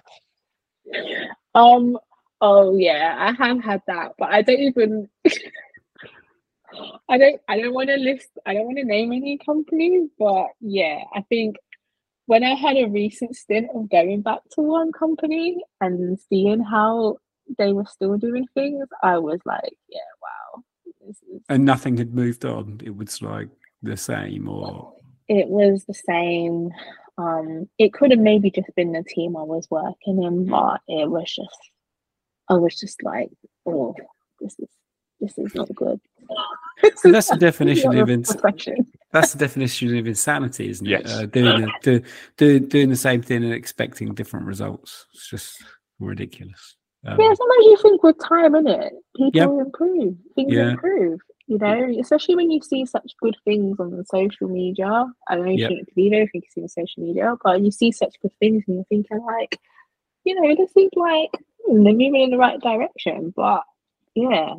[1.55, 1.99] Um.
[2.41, 5.09] Oh yeah, I have had that, but I don't even.
[7.09, 7.41] I don't.
[7.49, 8.29] I don't want to list.
[8.45, 11.57] I don't want to name any companies, but yeah, I think
[12.27, 17.19] when I had a recent stint of going back to one company and seeing how
[17.59, 20.63] they were still doing things, I was like, yeah, wow,
[21.49, 22.81] and nothing had moved on.
[22.85, 23.49] It was like
[23.83, 24.95] the same, or
[25.29, 26.71] it was the same.
[27.17, 31.09] Um, it could have maybe just been the team I was working in, but it
[31.09, 31.71] was just,
[32.49, 33.31] I was just like,
[33.67, 33.95] oh,
[34.41, 34.69] this is
[35.21, 36.01] this is not good.
[36.97, 38.37] so that's the definition of ins-
[39.13, 40.91] that's the definition of insanity, isn't it?
[40.91, 41.13] Yes.
[41.13, 42.03] Uh, doing the,
[42.37, 45.07] do, doing the same thing and expecting different results.
[45.15, 45.63] It's just
[46.01, 46.77] ridiculous.
[47.07, 49.67] Um, yeah, sometimes you think with time in it, people yep.
[49.67, 50.17] improve.
[50.35, 50.71] Things yeah.
[50.71, 51.21] improve.
[51.47, 55.05] You know, especially when you see such good things on the social media.
[55.29, 55.71] I don't know if yep.
[55.71, 58.65] you think believe everything you see on social media, but you see such good things
[58.67, 59.61] and you're thinking like,
[60.25, 61.31] you know, this seems like
[61.67, 63.35] hmm, they're moving in the right direction.
[63.37, 63.63] But
[64.15, 64.55] yeah,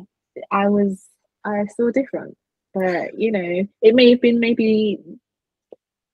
[0.52, 1.04] I was
[1.44, 2.36] I saw different.
[2.72, 5.00] But you know, it may have been maybe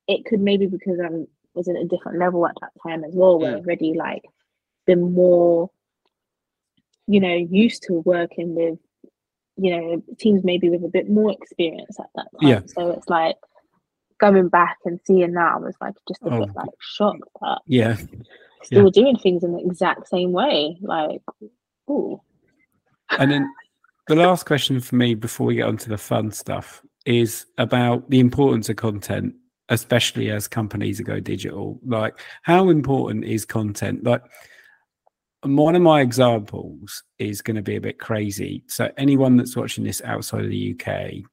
[0.09, 1.09] it could maybe because I
[1.55, 4.23] was at a different level at that time as well, where I've already like
[4.87, 5.71] been more
[7.07, 8.79] you know, used to working with,
[9.57, 12.49] you know, teams maybe with a bit more experience at that time.
[12.49, 12.61] Yeah.
[12.67, 13.37] So it's like
[14.21, 16.47] going back and seeing that, I was like just a oh.
[16.47, 17.97] bit like shocked that yeah,
[18.63, 18.91] still yeah.
[18.93, 20.79] doing things in the exact same way.
[20.81, 21.21] Like,
[21.91, 22.21] ooh.
[23.11, 23.53] And then
[24.09, 28.09] the last question for me before we get on to the fun stuff is about
[28.11, 29.35] the importance of content
[29.69, 34.23] especially as companies go digital like how important is content like
[35.43, 38.63] one of my examples is going to be a bit crazy.
[38.69, 41.25] So, anyone that's watching this outside of the UK,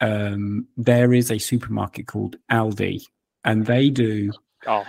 [0.00, 3.02] um, there is a supermarket called Aldi,
[3.44, 4.32] and they do.
[4.66, 4.84] Oh.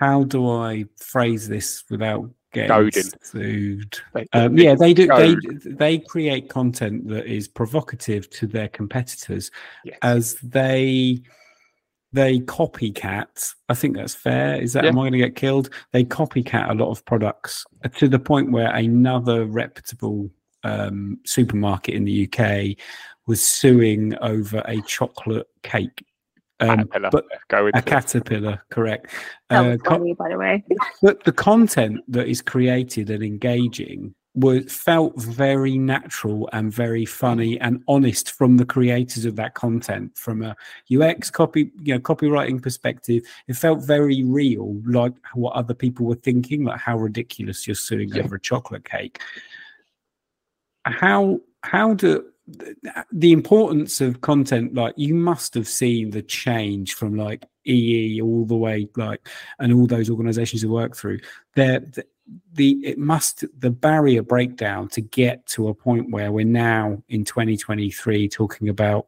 [0.00, 2.90] How do I phrase this without getting
[3.22, 3.98] sued?
[4.32, 5.06] Um, yeah, they do.
[5.06, 9.50] They they create content that is provocative to their competitors,
[9.84, 9.98] yes.
[10.02, 11.22] as they
[12.12, 13.54] they copycat.
[13.68, 14.60] I think that's fair.
[14.60, 14.90] Is that yeah.
[14.90, 15.70] am I going to get killed?
[15.92, 17.64] They copycat a lot of products
[17.96, 20.30] to the point where another reputable
[20.64, 22.76] um, supermarket in the UK
[23.26, 26.04] was suing over a chocolate cake.
[26.60, 29.12] Um, but Go a caterpillar, correct?
[29.50, 30.64] That was uh, funny, by the way.
[31.02, 37.60] but the content that is created and engaging was felt very natural and very funny
[37.60, 40.16] and honest from the creators of that content.
[40.16, 40.56] From a
[40.98, 46.14] ux copy you know copywriting perspective it felt very real like what other people were
[46.14, 49.20] thinking like how ridiculous you're suing over a chocolate cake.
[50.84, 52.24] How how do
[53.12, 58.44] the importance of content like you must have seen the change from like ee all
[58.44, 59.28] the way like
[59.60, 61.20] and all those organizations you work through.
[61.54, 61.84] There
[62.52, 67.24] the, it must the barrier breakdown to get to a point where we're now in
[67.24, 69.06] 2023 talking about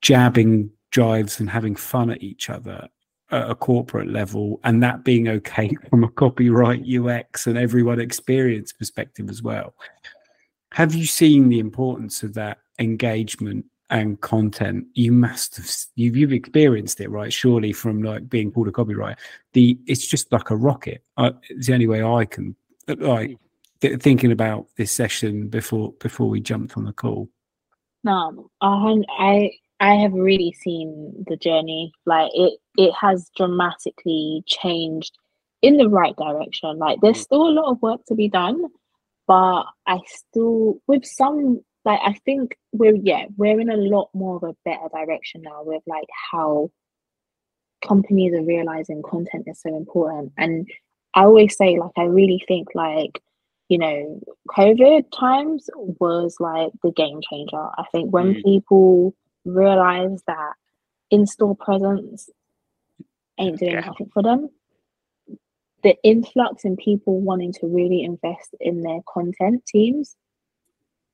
[0.00, 2.88] jabbing drives and having fun at each other
[3.30, 8.72] at a corporate level and that being okay from a copyright ux and everyone experience
[8.72, 9.74] perspective as well.
[10.72, 16.32] Have you seen the importance of that engagement and content you must have you've, you've
[16.32, 17.32] experienced it right?
[17.32, 19.18] Surely from like being called a copyright
[19.52, 21.02] the it's just like a rocket.
[21.16, 22.54] Uh, it's the only way i can
[22.98, 23.36] like
[23.80, 27.28] th- thinking about this session before before we jumped on the call.
[28.04, 29.50] No i
[29.80, 31.92] i have really seen the journey.
[32.06, 35.16] Like it it has dramatically changed
[35.62, 36.78] in the right direction.
[36.78, 37.24] Like there's mm.
[37.24, 38.66] still a lot of work to be done
[39.30, 44.36] but I still with some like I think we're yeah we're in a lot more
[44.36, 46.70] of a better direction now with like how
[47.86, 50.68] companies are realizing content is so important and
[51.14, 53.22] I always say like I really think like
[53.68, 58.44] you know COVID times was like the game changer I think when mm.
[58.44, 59.14] people
[59.44, 60.52] realize that
[61.10, 62.28] in-store presence
[63.38, 63.80] ain't doing yeah.
[63.80, 64.50] nothing for them
[65.82, 70.16] the influx in people wanting to really invest in their content teams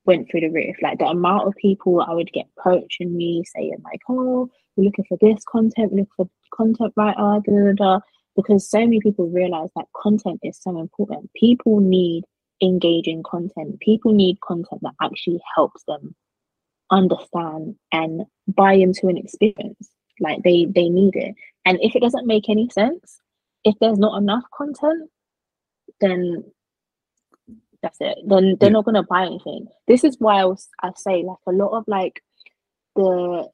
[0.06, 0.76] went through the roof.
[0.82, 5.04] Like the amount of people I would get approaching me saying like, "Oh, we're looking
[5.08, 8.00] for this content, we're looking for content writer, da, da, da,
[8.36, 11.30] because so many people realize that content is so important.
[11.34, 12.24] People need
[12.62, 13.80] engaging content.
[13.80, 16.14] People need content that actually helps them
[16.90, 19.90] understand and buy into an experience.
[20.20, 21.34] Like they they need it.
[21.64, 23.20] And if it doesn't make any sense,
[23.64, 25.10] if there's not enough content,
[26.00, 26.44] then
[27.82, 28.18] that's it.
[28.26, 28.74] Then they're yeah.
[28.74, 29.68] not gonna buy anything.
[29.88, 32.22] This is why I was I say like a lot of like
[32.94, 33.48] the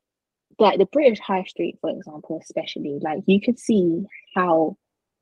[0.58, 4.04] like the British high street, for example, especially, like you could see
[4.34, 4.76] how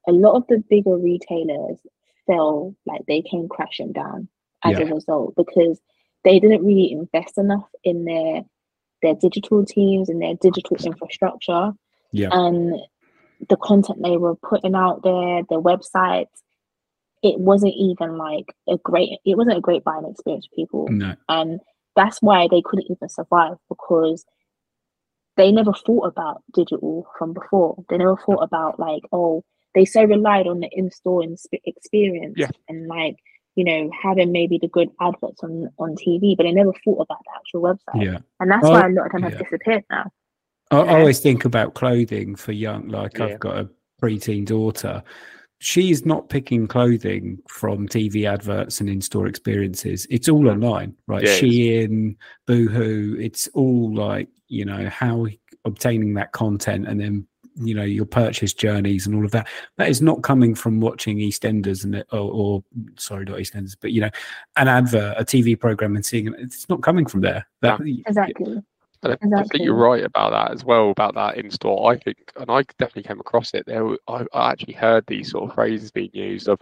[0.08, 1.78] a lot of the bigger retailers
[2.26, 4.28] fell like they came crashing down
[4.64, 4.86] as yeah.
[4.86, 5.80] a result because
[6.24, 8.42] they didn't really invest enough in their
[9.02, 11.72] their digital teams and their digital infrastructure.
[12.12, 12.28] Yeah.
[12.32, 12.78] And
[13.48, 16.26] the content they were putting out there, their websites,
[17.22, 20.88] it wasn't even like a great it wasn't a great buying experience for people.
[20.88, 21.14] No.
[21.28, 21.60] And
[21.96, 24.24] that's why they couldn't even survive because
[25.36, 27.76] they never thought about digital from before.
[27.88, 31.24] They never thought about like, oh, they so relied on the in-store
[31.64, 32.48] experience yeah.
[32.68, 33.16] and like,
[33.54, 37.18] you know, having maybe the good adverts on on TV, but they never thought about
[37.24, 38.04] the actual website.
[38.04, 38.18] Yeah.
[38.38, 40.10] And that's oh, why a lot of them have disappeared now.
[40.70, 43.26] I, I always think about clothing for young, like yeah.
[43.26, 43.68] I've got a
[44.00, 45.02] preteen daughter.
[45.60, 50.06] She's not picking clothing from TV adverts and in-store experiences.
[50.08, 51.22] It's all online, right?
[51.22, 53.16] Yeah, Shein, Boohoo.
[53.20, 55.26] It's all like you know how
[55.64, 59.88] obtaining that content and then you know your purchase journeys and all of that that
[59.88, 62.64] is not coming from watching eastenders and or, or,
[62.96, 64.10] sorry not eastenders but you know
[64.56, 68.62] an advert a tv program and seeing it it's not coming from there that, exactly
[69.02, 69.38] and exactly.
[69.38, 71.92] I think you're right about that as well, about that in store.
[71.92, 73.64] I think, and I definitely came across it.
[73.66, 76.60] There, I, I actually heard these sort of phrases being used of,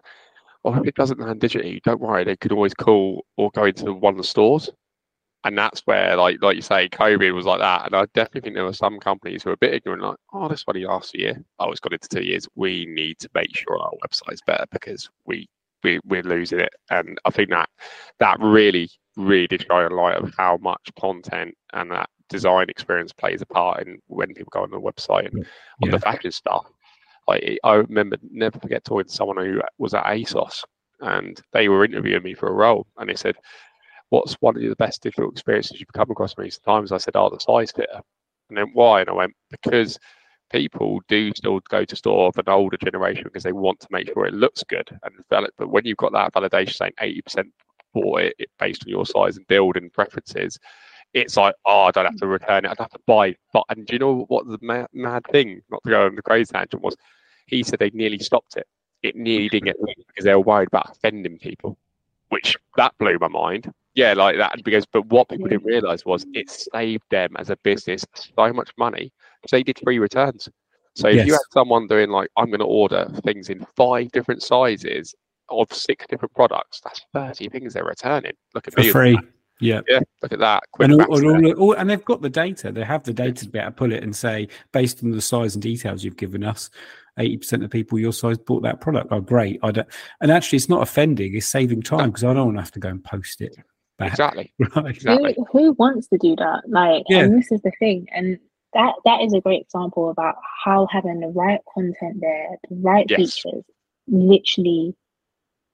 [0.64, 3.92] "Oh, if it doesn't land digitally, don't worry, they could always call or go into
[3.92, 4.70] one of the stores."
[5.44, 7.87] And that's where, like, like you say, COVID was like that.
[7.87, 10.48] And I definitely think there were some companies who were a bit ignorant, like, "Oh,
[10.48, 11.42] this only last year.
[11.59, 12.48] Oh, it's got into two years.
[12.57, 15.48] We need to make sure our website's better because we
[15.85, 16.72] we, we're losing it.
[16.90, 17.68] And I think that
[18.18, 23.12] that really, really did show a light of how much content and that design experience
[23.12, 25.46] plays a part in when people go on the website and
[25.82, 26.66] on the fashion stuff.
[27.26, 30.64] Like I remember, never forget talking to someone who was at ASOS,
[31.00, 33.36] and they were interviewing me for a role, and they said,
[34.08, 37.28] "What's one of the best digital experiences you've come across recent times?" I said, "Oh,
[37.28, 38.00] the size fitter."
[38.48, 39.00] And then why?
[39.00, 39.98] And I went because
[40.50, 44.08] people do still go to store of an older generation because they want to make
[44.08, 45.52] sure it looks good and develop.
[45.58, 47.52] But when you've got that validation saying 80%
[47.92, 50.59] bought it based on your size and build and preferences,
[51.14, 52.30] it's like, oh, I don't have to mm.
[52.30, 52.70] return it.
[52.70, 53.36] I'd have to buy.
[53.52, 56.22] But and do you know what the mad, mad thing, not to go on the
[56.22, 56.96] crazy tangent, was?
[57.46, 58.66] He said they nearly stopped it.
[59.02, 59.76] It nearly didn't get
[60.09, 61.78] because they were worried about offending people,
[62.28, 63.72] which that blew my mind.
[63.94, 64.62] Yeah, like that.
[64.64, 68.70] Because, but what people didn't realize was it saved them as a business so much
[68.76, 69.12] money.
[69.46, 70.48] So they did free returns.
[70.94, 71.26] So if yes.
[71.26, 75.14] you had someone doing like, I'm going to order things in five different sizes
[75.48, 78.32] of six different products, that's 30 things they're returning.
[78.54, 78.90] Look at For me.
[78.90, 79.18] free.
[79.61, 79.80] Yeah.
[79.88, 80.00] Yeah.
[80.22, 80.62] Look at that.
[80.78, 82.70] And, all, all, all, and, they've got the data.
[82.72, 85.20] They have the data to be able to pull it and say, based on the
[85.20, 86.70] size and details you've given us,
[87.18, 89.09] 80% of people your size bought that product.
[89.11, 89.59] Oh, great.
[89.62, 89.88] I don't,
[90.20, 92.80] and actually, it's not offending, it's saving time because I don't want to have to
[92.80, 93.56] go and post it.
[93.98, 94.12] back.
[94.12, 94.52] Exactly.
[94.76, 94.86] Right.
[94.94, 95.34] Exactly.
[95.36, 96.62] Who, who wants to do that?
[96.68, 97.20] Like, Yeah.
[97.24, 98.38] and this is the thing, and
[98.74, 103.06] that that is a great example about how having the right content there, the right
[103.09, 103.18] Yes.
[103.40, 103.64] features,
[104.06, 104.94] literally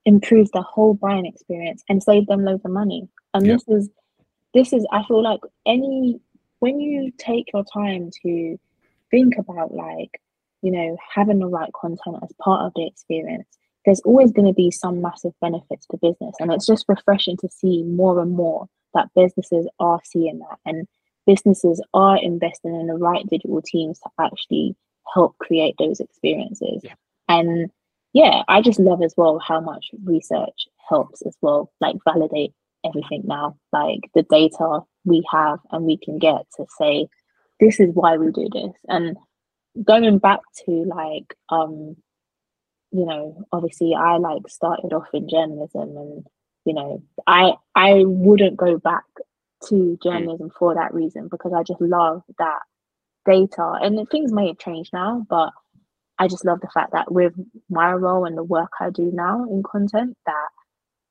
[0.06, 3.08] improves the whole buying experience and save them loads of money.
[3.32, 3.54] And Yeah.
[3.54, 3.90] this is
[4.52, 6.20] this is I feel like any
[6.60, 8.58] when you take your time to
[9.10, 10.20] think about like
[10.62, 13.46] you know having the right content as part of the experience
[13.84, 17.48] there's always going to be some massive benefits to business and it's just refreshing to
[17.50, 20.86] see more and more that businesses are seeing that and
[21.26, 24.74] businesses are investing in the right digital teams to actually
[25.12, 26.94] help create those experiences Yeah.
[27.28, 27.70] and
[28.14, 32.52] yeah i just love as well how much research helps as well like validate
[32.86, 37.06] everything now like the data we have and we can get to say
[37.60, 38.72] this is why we do this.
[38.88, 39.16] And
[39.82, 41.96] going back to like um
[42.92, 46.24] you know obviously i like started off in journalism and
[46.64, 49.02] you know i i wouldn't go back
[49.66, 52.60] to journalism for that reason because i just love that
[53.26, 53.78] data.
[53.82, 55.50] And things may have changed now but
[56.18, 57.32] i just love the fact that with
[57.68, 60.48] my role and the work i do now in content that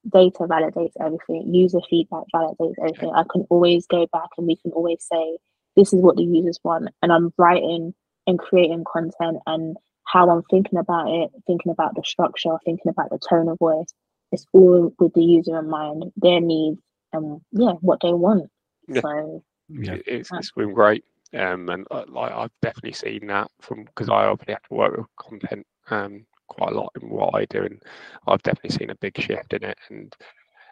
[0.09, 4.71] data validates everything user feedback validates everything i can always go back and we can
[4.71, 5.37] always say
[5.75, 7.93] this is what the users want and i'm writing
[8.27, 13.09] and creating content and how i'm thinking about it thinking about the structure thinking about
[13.09, 13.93] the tone of voice
[14.31, 16.81] it's all with the user in mind their needs
[17.13, 18.49] and yeah what they want
[18.87, 19.01] Yeah.
[19.01, 19.97] so Yeah.
[20.05, 21.03] It's, it's been great.
[21.33, 24.97] Um, and uh, like I've definitely seen that from because I obviously have to work
[24.97, 27.81] with content um quite a lot in what I do, and
[28.27, 30.13] I've definitely seen a big shift in it, and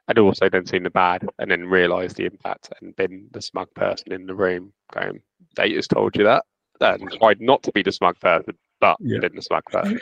[0.07, 3.74] and also then seen the bad, and then realised the impact, and been the smug
[3.76, 5.22] person in the room going,
[5.55, 6.43] "Data's told you that,"
[6.82, 9.20] and tried not to be the smug person, but Yeah.
[9.20, 9.99] been the smug person.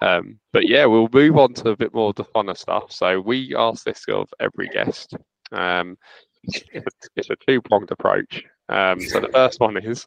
[0.00, 2.92] Um, but yeah, we'll move on to a bit more of the funner stuff.
[2.92, 5.14] So we ask this of every guest.
[5.52, 5.96] Um,
[6.44, 8.44] it's a, it's a two-pronged approach.
[8.68, 10.06] Um, so the first one is,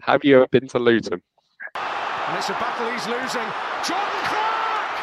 [0.00, 1.22] have you ever been to Luton?
[1.74, 3.48] And it's a battle he's losing.
[3.86, 4.96] Jordan Clark!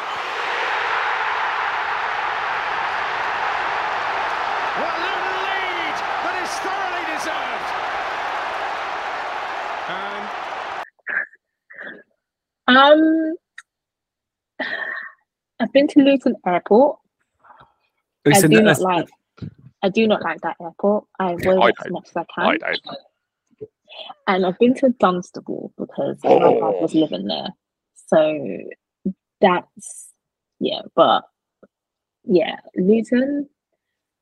[4.80, 7.70] What a Luton lead that is thoroughly deserved.
[9.88, 10.40] And
[12.70, 13.34] um
[15.60, 16.98] i've been to luton airport
[18.26, 19.08] i do not like
[19.82, 22.24] i do not like that airport i avoid I it as much as i I
[22.34, 22.98] can don't.
[24.26, 26.54] and I've been to Dunstable because my oh.
[26.54, 26.98] dad was Oh.
[26.98, 27.48] living there.
[28.06, 28.58] So
[29.40, 30.12] that's
[30.58, 31.22] yeah, but
[32.24, 33.48] yeah, Luton,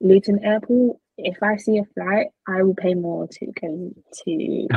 [0.01, 0.99] Luton Airport.
[1.17, 3.93] If I see a flight, I will pay more to go
[4.25, 4.69] to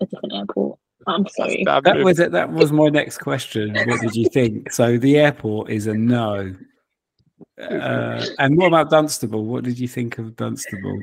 [0.00, 0.78] a different airport.
[1.06, 1.64] I'm sorry.
[1.66, 2.32] That was it.
[2.32, 3.74] That was my next question.
[3.74, 4.72] What did you think?
[4.72, 6.54] So the airport is a no.
[7.60, 9.44] Uh, and what about Dunstable?
[9.44, 11.00] What did you think of Dunstable?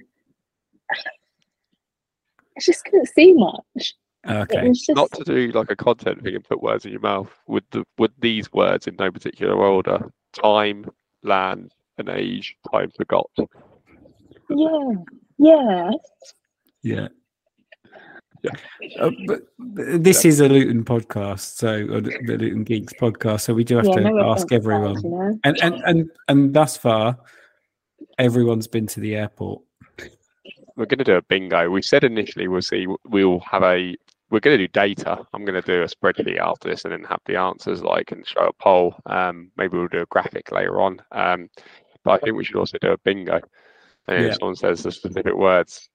[0.91, 3.95] I just couldn't see much.
[4.27, 4.67] Okay.
[4.67, 7.31] just not to do like a content thing and put words in your mouth.
[7.47, 10.89] Would the would these words in no particular order: time,
[11.23, 13.29] land, and age, time forgot.
[14.49, 14.91] yeah,
[15.37, 15.91] yeah.
[16.81, 17.07] Yeah.
[18.41, 18.51] Yeah.
[18.99, 19.41] Uh, but
[19.75, 23.41] th- this is a Luton podcast, so or the the Luton Geeks podcast.
[23.41, 24.93] So we do have yeah, to no ask everyone.
[24.95, 25.39] guys, you know?
[25.43, 27.17] And and and and thus far,
[28.17, 29.61] everyone's been to the airport.
[30.75, 31.69] We're going to do a bingo.
[31.69, 32.87] We said initially we'll see.
[33.05, 33.95] We'll have a.
[34.31, 35.25] We're going to do data.
[35.33, 38.25] I'm going to do a spreadsheet after this and then have the answers like and
[38.25, 38.95] show a poll.
[39.07, 41.01] Um, maybe we'll do a graphic later on.
[41.11, 41.49] Um,
[42.03, 43.41] but I think we should also do a bingo.
[44.07, 44.29] And Yeah.
[44.29, 45.89] if someone says the specific words,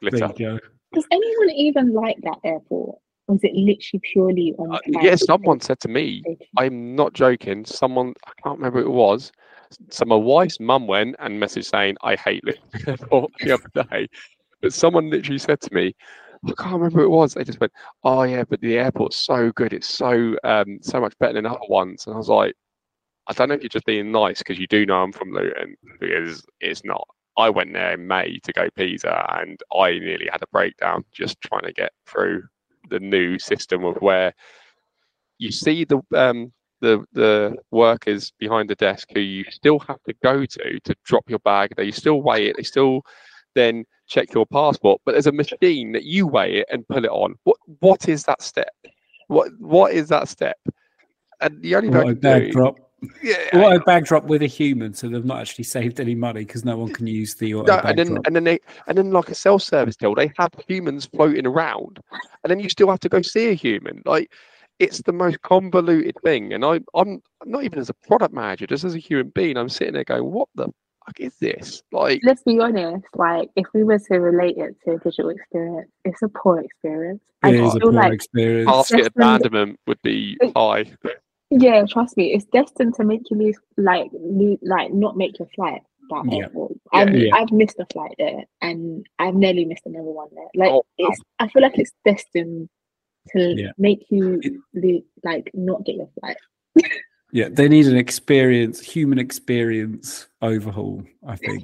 [0.00, 0.30] glitter.
[0.36, 0.58] you go.
[0.92, 2.98] Does anyone even like that airport?
[3.28, 4.74] Or is it literally purely on?
[4.74, 6.22] Uh, yeah, someone said to me.
[6.56, 7.64] I'm not joking.
[7.64, 9.30] Someone I can't remember who it was.
[9.90, 14.08] So my wife's mum went and messaged saying I hate Luton Airport the other day.
[14.60, 15.94] But someone literally said to me,
[16.44, 17.34] I can't remember who it was.
[17.34, 17.72] They just went,
[18.02, 19.72] "Oh yeah, but the airport's so good.
[19.72, 22.54] It's so um so much better than other ones." And I was like,
[23.26, 25.76] I don't know if you're just being nice because you do know I'm from Luton
[26.00, 27.06] because it's not.
[27.40, 31.40] I went there in May to go Pisa and I nearly had a breakdown just
[31.40, 32.44] trying to get through
[32.88, 34.34] the new system of where
[35.38, 40.14] you see the um the the workers behind the desk who you still have to
[40.22, 41.74] go to to drop your bag.
[41.76, 42.56] They still weigh it.
[42.56, 43.02] They still
[43.54, 45.00] then check your passport.
[45.04, 47.36] But there's a machine that you weigh it and put it on.
[47.44, 48.74] What what is that step?
[49.28, 50.58] What what is that step?
[51.40, 52.89] And the only What a thing I bag drop.
[53.22, 56.44] Yeah, What a bag drop with a human, so they've not actually saved any money
[56.44, 58.26] because no one can use the auto No, and then drop.
[58.26, 62.00] and then they and then like a self-service deal, they have humans floating around,
[62.44, 64.02] and then you still have to go see a human.
[64.04, 64.32] Like
[64.78, 66.52] it's the most convoluted thing.
[66.52, 69.68] And I I'm not even as a product manager, just as a human being, I'm
[69.68, 70.64] sitting there going, what the
[71.06, 71.82] fuck is this?
[71.92, 73.04] Like, let's be honest.
[73.14, 77.20] Like, if we were to relate it to a digital experience, it's a poor experience.
[77.42, 78.66] I It is a feel poor like, experience.
[78.70, 80.86] basket abandonment would be high.
[81.50, 85.48] Yeah, trust me, it's destined to make you lose, like, lose, like not make your
[85.54, 85.82] flight.
[86.10, 86.44] That Yeah.
[86.44, 86.72] airport.
[86.92, 87.30] I've, Yeah.
[87.36, 90.48] I've missed a flight there, and I've nearly missed another one there.
[90.56, 91.20] Like, Oh, it's.
[91.20, 91.44] Oh.
[91.44, 92.68] I feel like it's destined
[93.28, 93.70] to Yeah.
[93.78, 94.40] make you
[94.74, 96.36] It- like not get your flight.
[97.32, 101.04] Yeah, they need an experience, human experience overhaul.
[101.24, 101.62] I think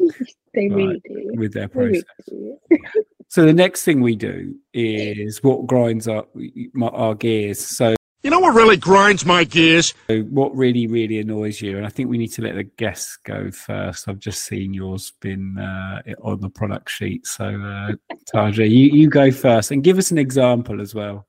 [0.55, 0.76] they Right.
[0.76, 1.32] really do.
[1.34, 2.59] with their They really process.
[3.28, 6.32] So the next thing we do is what grinds up
[6.80, 7.59] our gears.
[7.59, 7.95] So
[8.27, 9.95] You know what really grinds my gears?
[10.09, 13.53] what really really annoys you, and I think we need to let the guests go
[13.53, 14.09] first.
[14.09, 17.24] I've just seen yours been uh, on the product sheet.
[17.24, 17.93] So uh,
[18.35, 21.29] Tajha, you you go first and give us an example as well.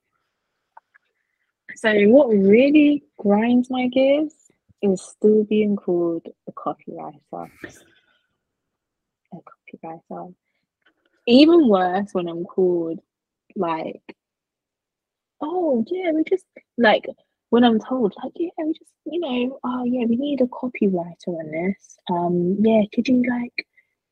[1.75, 4.33] So what really grinds my gears
[4.81, 7.51] is still being called a copywriter.
[9.33, 10.33] A copywriter.
[11.27, 13.01] Even worse when I'm called
[13.55, 14.01] like,
[15.41, 16.45] oh yeah, we just
[16.77, 17.05] like
[17.49, 21.27] when I'm told like yeah, we just you know, oh yeah, we need a copywriter
[21.27, 21.97] on this.
[22.09, 23.65] Um yeah, could you like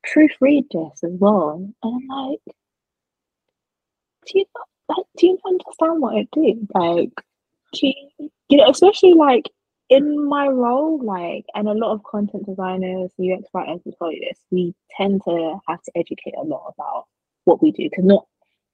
[0.05, 1.51] proofread this as well?
[1.51, 2.39] And I'm like,
[4.25, 6.67] do you not like do you not understand what I do?
[6.73, 7.11] Like
[7.73, 9.49] do you, you know, especially like
[9.89, 14.21] in my role, like, and a lot of content designers, UX writers will tell you
[14.27, 17.05] this, we tend to have to educate a lot about
[17.43, 17.87] what we do.
[17.89, 18.25] Because not,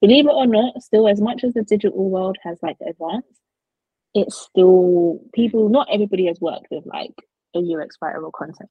[0.01, 3.39] believe it or not, still as much as the digital world has like advanced,
[4.13, 5.69] it's still people.
[5.69, 7.13] Not everybody has worked with like
[7.55, 8.69] a UX writer or content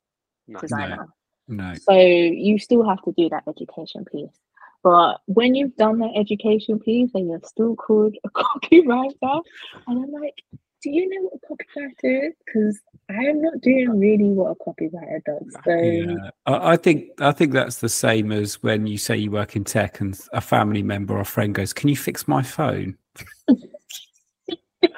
[0.49, 0.61] No.
[0.61, 1.07] designer.
[1.49, 4.39] No, So you still have to do that education piece.
[4.83, 9.43] But when you've done that education piece and you're still called a copywriter,
[9.87, 10.35] and I'm like,
[10.83, 12.35] do you know what a copywriter is?
[12.45, 15.57] Because I'm not doing really what a copywriter does.
[15.65, 19.31] So yeah, I, I think I think that's the same as when you say you
[19.31, 22.97] work in tech and a family member or friend goes, "Can you fix my phone?"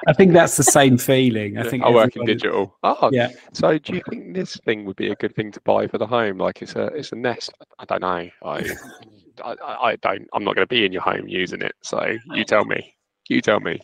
[0.07, 1.57] I think that's the same feeling.
[1.57, 2.77] I think I work in digital.
[2.83, 5.87] Oh, Yeah, So do you think this thing would be a good thing to buy
[5.87, 6.37] for the home?
[6.37, 7.51] Like it's a it's a Nest.
[7.79, 8.29] I don't know.
[8.43, 8.75] I
[9.43, 10.27] I, I I don't.
[10.33, 11.73] I'm not going to be in your home using it.
[11.81, 12.95] So you tell me.
[13.27, 13.79] You tell me.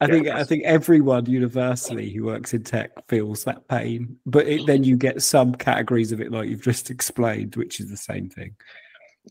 [0.00, 4.66] I think I think everyone universally who works in tech feels that pain, but it,
[4.66, 8.28] then you get some categories of it like you've just explained, which is the same
[8.28, 8.54] thing.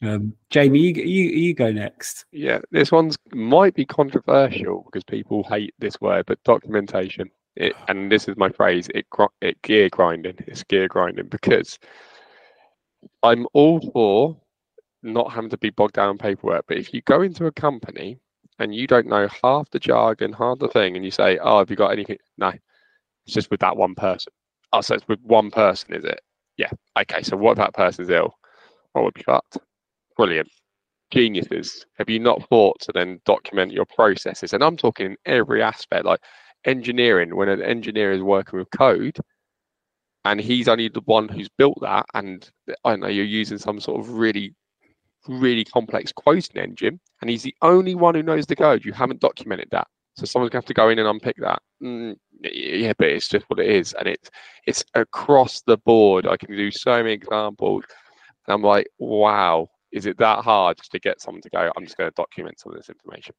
[0.01, 2.25] Um, Jamie, you, you you go next.
[2.31, 7.29] Yeah, this one's might be controversial because people hate this word, but documentation.
[7.55, 8.87] It, and this is my phrase.
[8.93, 9.07] It
[9.41, 10.35] it gear grinding.
[10.39, 11.79] It's gear grinding because
[13.23, 14.37] I'm all for
[15.03, 16.65] not having to be bogged down in paperwork.
[16.67, 18.19] But if you go into a company
[18.59, 21.69] and you don't know half the jargon, half the thing, and you say, "Oh, have
[21.69, 22.49] you got anything?" No,
[23.25, 24.33] it's just with that one person.
[24.73, 26.19] Oh, so it's with one person, is it?
[26.57, 26.71] Yeah.
[26.99, 27.23] Okay.
[27.23, 28.35] So what if that person's ill?
[28.93, 29.57] What would be fucked?
[30.17, 30.49] Brilliant
[31.11, 35.61] geniuses have you not thought to then document your processes and i'm talking in every
[35.61, 36.19] aspect like
[36.65, 39.17] engineering when an engineer is working with code
[40.25, 42.49] and he's only the one who's built that and
[42.83, 44.53] i don't know you're using some sort of really
[45.27, 48.85] really complex quoting engine and he's the only one who knows the code.
[48.85, 49.87] You haven't documented that.
[50.15, 51.61] So someone's to have to go in and unpick that.
[51.83, 54.31] Mm, yeah but it's just what it is and it's
[54.65, 56.25] it's across the board.
[56.25, 57.83] I can do so many examples
[58.47, 61.97] and i'm like wow is it that hard to get someone to go i'm just
[61.97, 63.33] going to document some of this information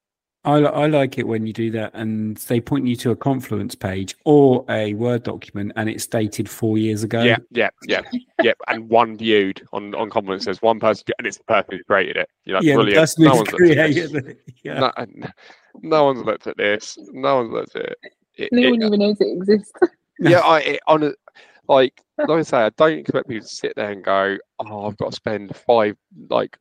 [0.44, 3.74] I, I like it when you do that and they point you to a Confluence
[3.74, 7.22] page or a Word document and it's dated four years ago.
[7.22, 8.00] yeah yeah yeah
[8.42, 11.84] yeah and one viewed on on Confluence says one person and it's the person who
[11.84, 14.08] created it you're like yeah, the brilliant no one's looked at this.
[14.10, 14.36] created.
[14.64, 14.78] Yeah.
[14.80, 14.92] no,
[15.82, 17.98] no one's looked at this no one's looked at it,
[18.36, 19.72] it, no it- one uh, even knows it exists.
[20.20, 21.12] yeah i it, on a,
[21.68, 24.96] like like i say i don't expect people to sit there and go oh i've
[24.96, 25.96] got to spend five
[26.30, 26.56] like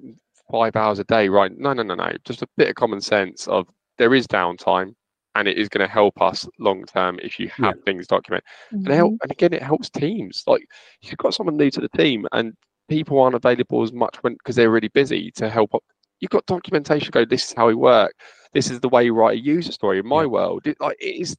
[0.51, 1.51] five hours a day right?
[1.57, 2.11] No no no no.
[2.25, 3.67] Just a bit of common sense of
[3.97, 4.93] there is downtime
[5.35, 8.87] and it is going to help us long term if you have things documented and
[8.87, 9.23] help mm-hmm.
[9.23, 10.43] and again it helps teams.
[10.47, 10.65] Like
[11.01, 12.53] you've got someone new to the team and
[12.89, 15.83] people aren't available as much when because they're really busy to help up
[16.19, 18.13] you've got documentation go this is how we work.
[18.53, 20.27] This is the way you write a user story in my Yeah.
[20.27, 20.67] world.
[20.67, 21.35] It, like it is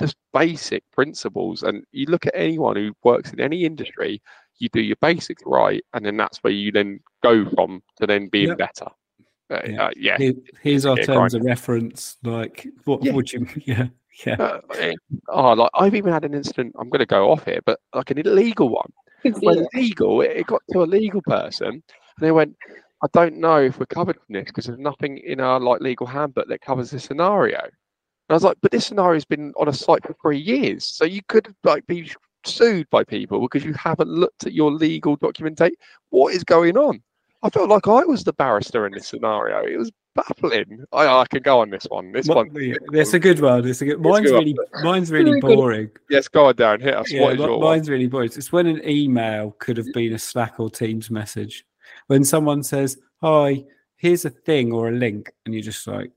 [0.00, 1.62] just basic principles.
[1.62, 4.22] And you look at anyone who works in any industry
[4.62, 8.28] you do your basics right and then that's where you then go from to then
[8.28, 8.58] being Yep.
[8.58, 8.86] better
[9.50, 9.82] uh, Yeah.
[9.84, 10.32] uh, yeah, Here-
[10.62, 12.16] here's our Yeah, terms of reference.
[12.22, 13.12] Like, what Yeah.
[13.12, 13.46] would you?
[13.66, 13.88] Yeah,
[14.24, 14.34] yeah.
[14.40, 14.92] Uh,
[15.28, 16.74] oh, like I've even had an incident.
[16.78, 18.90] I'm going to go off here, but like an illegal one.
[19.42, 21.82] Well, legal, it, it got to a legal person, and
[22.20, 22.56] they went,
[23.04, 26.06] "I don't know if we're covered from this because there's nothing in our like legal
[26.06, 29.72] handbook that covers this scenario." And I was like, "But this scenario's been on a
[29.72, 32.10] site for three years, so you could like be
[32.46, 35.76] sued by people because you haven't looked at your legal documentation.
[36.10, 37.02] What is going on?
[37.42, 39.64] I felt like I was the barrister in this scenario.
[39.64, 40.84] It was baffling.
[40.92, 42.12] I, I can go on this one.
[42.12, 42.50] This one.
[42.92, 43.66] That's a good one.
[43.66, 44.00] It's a good.
[44.00, 45.90] Mine's go up really, mine's really boring.
[46.08, 46.80] Yes, go on, Darren.
[46.80, 47.10] Hit us.
[47.10, 47.70] Yeah, what is your one?
[47.70, 48.30] mine's really boring.
[48.34, 51.64] It's when an email could have been a Slack or Teams message.
[52.06, 53.64] When someone says, "Hi,
[53.96, 56.12] here's a thing or a link," and you're just like,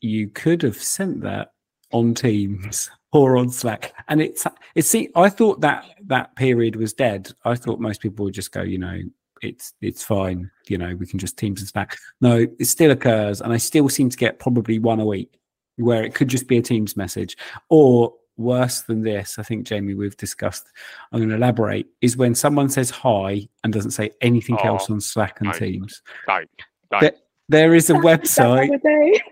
[0.00, 1.52] "You could have sent that
[1.98, 4.88] on Teams or on Slack," and it's it's.
[4.88, 7.32] See, I thought that that period was dead.
[7.44, 9.00] I thought most people would just go, you know,
[9.42, 10.50] it's it's fine.
[10.68, 11.96] You know, we can just Teams and Slack.
[12.20, 15.38] No, it still occurs, and I still seem to get probably one a week
[15.76, 17.36] where it could just be a Teams message
[17.68, 20.66] or worse than this, I think, Jamie, we've discussed,
[21.12, 24.90] I'm going to elaborate, is when someone says hi and doesn't say anything Oh, else
[24.90, 25.58] on Slack and don't.
[25.58, 26.02] Teams.
[26.26, 26.48] Don't.
[26.90, 27.00] Don't.
[27.00, 27.12] There,
[27.48, 29.22] there is a website, other day.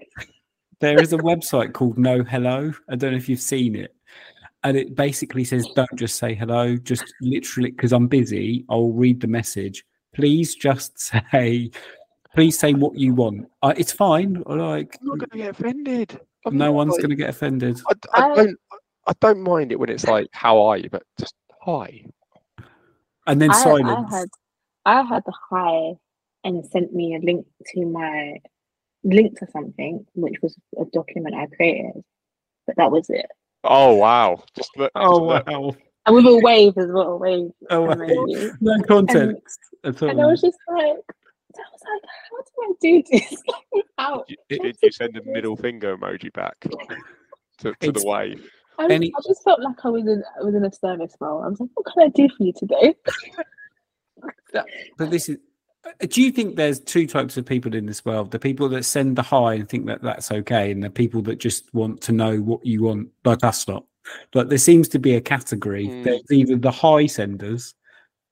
[0.81, 2.73] There is a website called No Hello.
[2.89, 3.95] I don't know if you've seen it.
[4.63, 9.21] And it basically says, don't just say hello, just literally, because I'm busy, I'll read
[9.21, 9.85] the message.
[10.15, 10.99] Please just
[11.33, 11.71] say,
[12.35, 13.47] please say what you want.
[13.63, 14.43] Uh, it's fine.
[14.47, 16.19] Like, I'm not going to get offended.
[16.47, 17.79] I'm no one's like- going to get offended.
[18.15, 18.59] I, I I- don't.
[19.07, 22.07] I don't mind it when it's like, "How are you?" But just hi.
[23.27, 24.11] And then I, I silence.
[24.15, 24.29] had
[24.87, 25.93] I had the hi
[26.43, 27.45] and sent me a link
[27.75, 28.39] to my
[29.05, 32.03] link to something, which was a document I created.
[32.67, 33.27] But that was it.
[33.63, 34.43] Oh wow!
[34.57, 34.93] Just look.
[34.95, 35.47] Oh, just look.
[35.47, 35.77] wow.
[36.07, 37.51] And with a wave as well, a wave.
[37.71, 37.95] Oh, wow.
[38.61, 40.11] No context at all.
[40.11, 43.43] And I was just like, I was like, how do I do this
[43.73, 44.29] without?
[44.29, 46.57] Did you, did you send a middle finger emoji back
[47.59, 48.47] to, to the wave?
[48.79, 51.43] I, Any- I just felt like I was in I was in a service role.
[51.43, 52.95] I was like, what can I do for you today?
[54.99, 55.39] but this is.
[55.87, 58.31] Uh, Do you think there's two types of people in this world?
[58.31, 61.39] The people that send the high and think that that's okay, and the people that
[61.39, 63.85] just want to know what you want, like us lot.
[64.33, 65.89] But there seems to be a category.
[65.89, 66.05] Mm.
[66.05, 67.75] There's either the high senders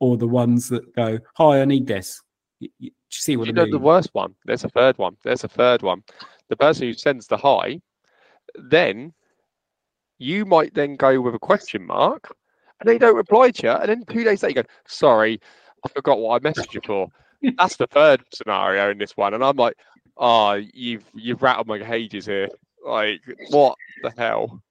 [0.01, 2.21] or the ones that go, "Hi, I need this."
[2.61, 3.73] You, you, you see what you I know mean?
[3.73, 4.35] the worst one?
[4.45, 5.17] There's a third one.
[5.25, 6.03] There's a third one.
[6.49, 7.81] The person who sends the high
[8.55, 9.13] then
[10.19, 12.35] you might then go with a question mark,
[12.81, 15.41] and they don't reply to you, and then two days later you go, "Sorry,
[15.85, 17.09] I forgot what I messaged you for."
[17.59, 19.77] That's the third scenario in this one, and I'm like,
[20.17, 22.49] "Oh, you've you've rattled my cages here.
[22.87, 23.21] Like,
[23.51, 24.63] what the hell?"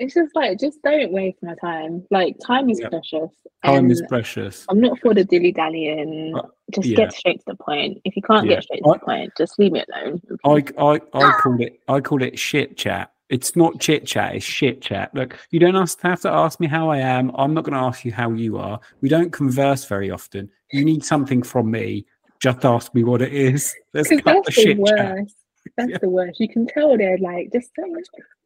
[0.00, 2.04] It's just like, just don't waste my time.
[2.12, 2.88] Like, time is Yeah.
[2.88, 3.30] precious.
[3.64, 4.64] Time is precious.
[4.68, 6.34] I'm not for the dilly dallying.
[6.36, 6.42] Uh,
[6.72, 6.96] Just yeah.
[6.98, 8.00] get straight to the point.
[8.04, 8.54] If you can't Yeah.
[8.54, 10.22] get straight to I- the point, just leave me alone.
[10.44, 13.10] I, I I call it I call it shit chat.
[13.28, 14.34] It's not chit chat.
[14.34, 15.14] It's shit chat.
[15.14, 17.30] Look, you don't have to ask me how I am.
[17.34, 18.80] I'm not going to ask you how you are.
[19.02, 20.50] We don't converse very often.
[20.72, 22.06] You need something from me.
[22.40, 23.74] Just ask me what it is.
[23.92, 25.14] Let's cut the that's the shit chat.
[25.14, 25.36] worst.
[25.76, 25.98] That's Yeah.
[25.98, 26.40] the worst.
[26.40, 27.82] You can tell they're like, just say,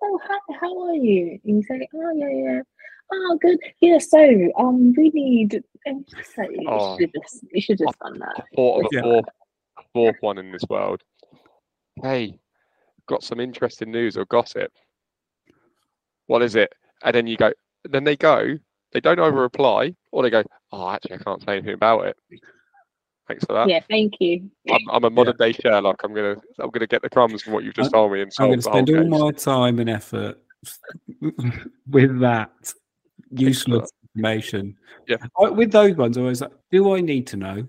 [0.02, 1.38] oh, hi, how are you?
[1.44, 2.60] And you say, oh, yeah, yeah.
[3.12, 3.58] Oh, good.
[3.80, 5.62] Yeah, so um, we need.
[5.84, 6.96] And just like, you Oh.
[6.98, 8.44] should just, you should just done that.
[8.56, 9.02] thought of a Yeah.
[9.02, 9.26] fourth,
[9.92, 11.02] fourth one in this world.
[12.02, 12.40] Hey,
[13.07, 14.72] got some interesting news or gossip.
[16.26, 16.72] What is it?
[17.05, 17.53] And then you go,
[17.84, 18.59] then they go,
[18.92, 20.42] they don't either reply or they go,
[20.72, 22.16] oh, actually, I can't say anything about it.
[23.28, 23.68] Thanks for that.
[23.68, 24.50] Yeah, thank you.
[24.70, 26.00] I'm, I'm a modern day Sherlock.
[26.05, 28.44] I'm gonna, I'm gonna get the crumbs from what you've just told me and so
[28.53, 30.38] I'm solve going to spend all my time and effort
[31.88, 32.50] with that
[33.30, 34.76] useless information.
[35.09, 35.16] Yeah.
[35.40, 37.68] I, with those ones, I was like, do I need to know?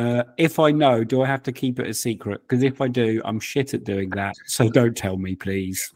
[0.00, 2.40] Uh, if I know, do I have to keep it a secret?
[2.42, 4.34] Because if I do, I'm shit at doing that.
[4.46, 5.92] So don't tell me, please.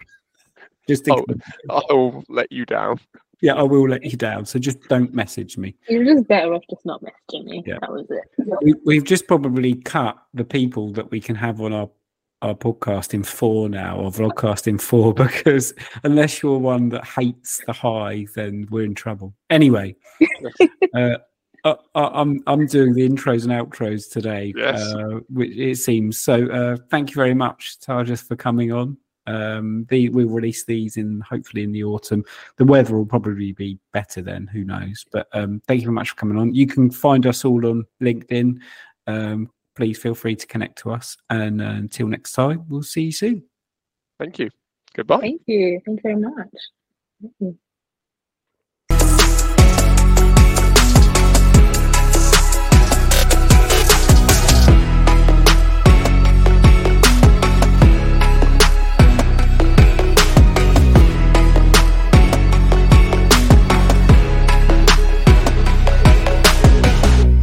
[0.86, 1.38] Just Oh, to,
[1.70, 3.00] I'll let you down.
[3.40, 4.44] yeah, I will let you down.
[4.44, 5.74] So just don't message me.
[5.88, 7.62] You're just better off just not messaging me.
[7.66, 7.78] Yeah.
[7.80, 8.24] That was it.
[8.62, 11.88] We, we've just probably cut the people that we can have on our
[12.42, 17.62] our podcast in four now, or vlogcast in four, because unless you're one that hates
[17.66, 19.32] the high, then we're in trouble.
[19.48, 19.96] Anyway,
[20.94, 21.16] uh,
[21.64, 24.52] I, I- I'm I'm doing the intros and outros today.
[24.56, 24.80] Yes.
[24.94, 26.46] Uh, which it seems so.
[26.50, 28.96] Uh, thank you very much, Tarjas, for coming on.
[29.26, 32.24] Um, the, we'll release these in hopefully in the autumn.
[32.56, 34.46] The weather will probably be better then.
[34.48, 35.04] Who knows?
[35.10, 36.54] But um, thank you very much for coming on.
[36.54, 38.58] You can find us all on LinkedIn.
[39.06, 41.16] Um, please feel free to connect to us.
[41.30, 43.44] And uh, until next time, we'll see you soon.
[44.18, 44.50] Thank you.
[44.94, 45.20] Goodbye.
[45.20, 45.80] Thank you.
[45.86, 46.50] Thank you very much.
[47.22, 47.58] Thank you.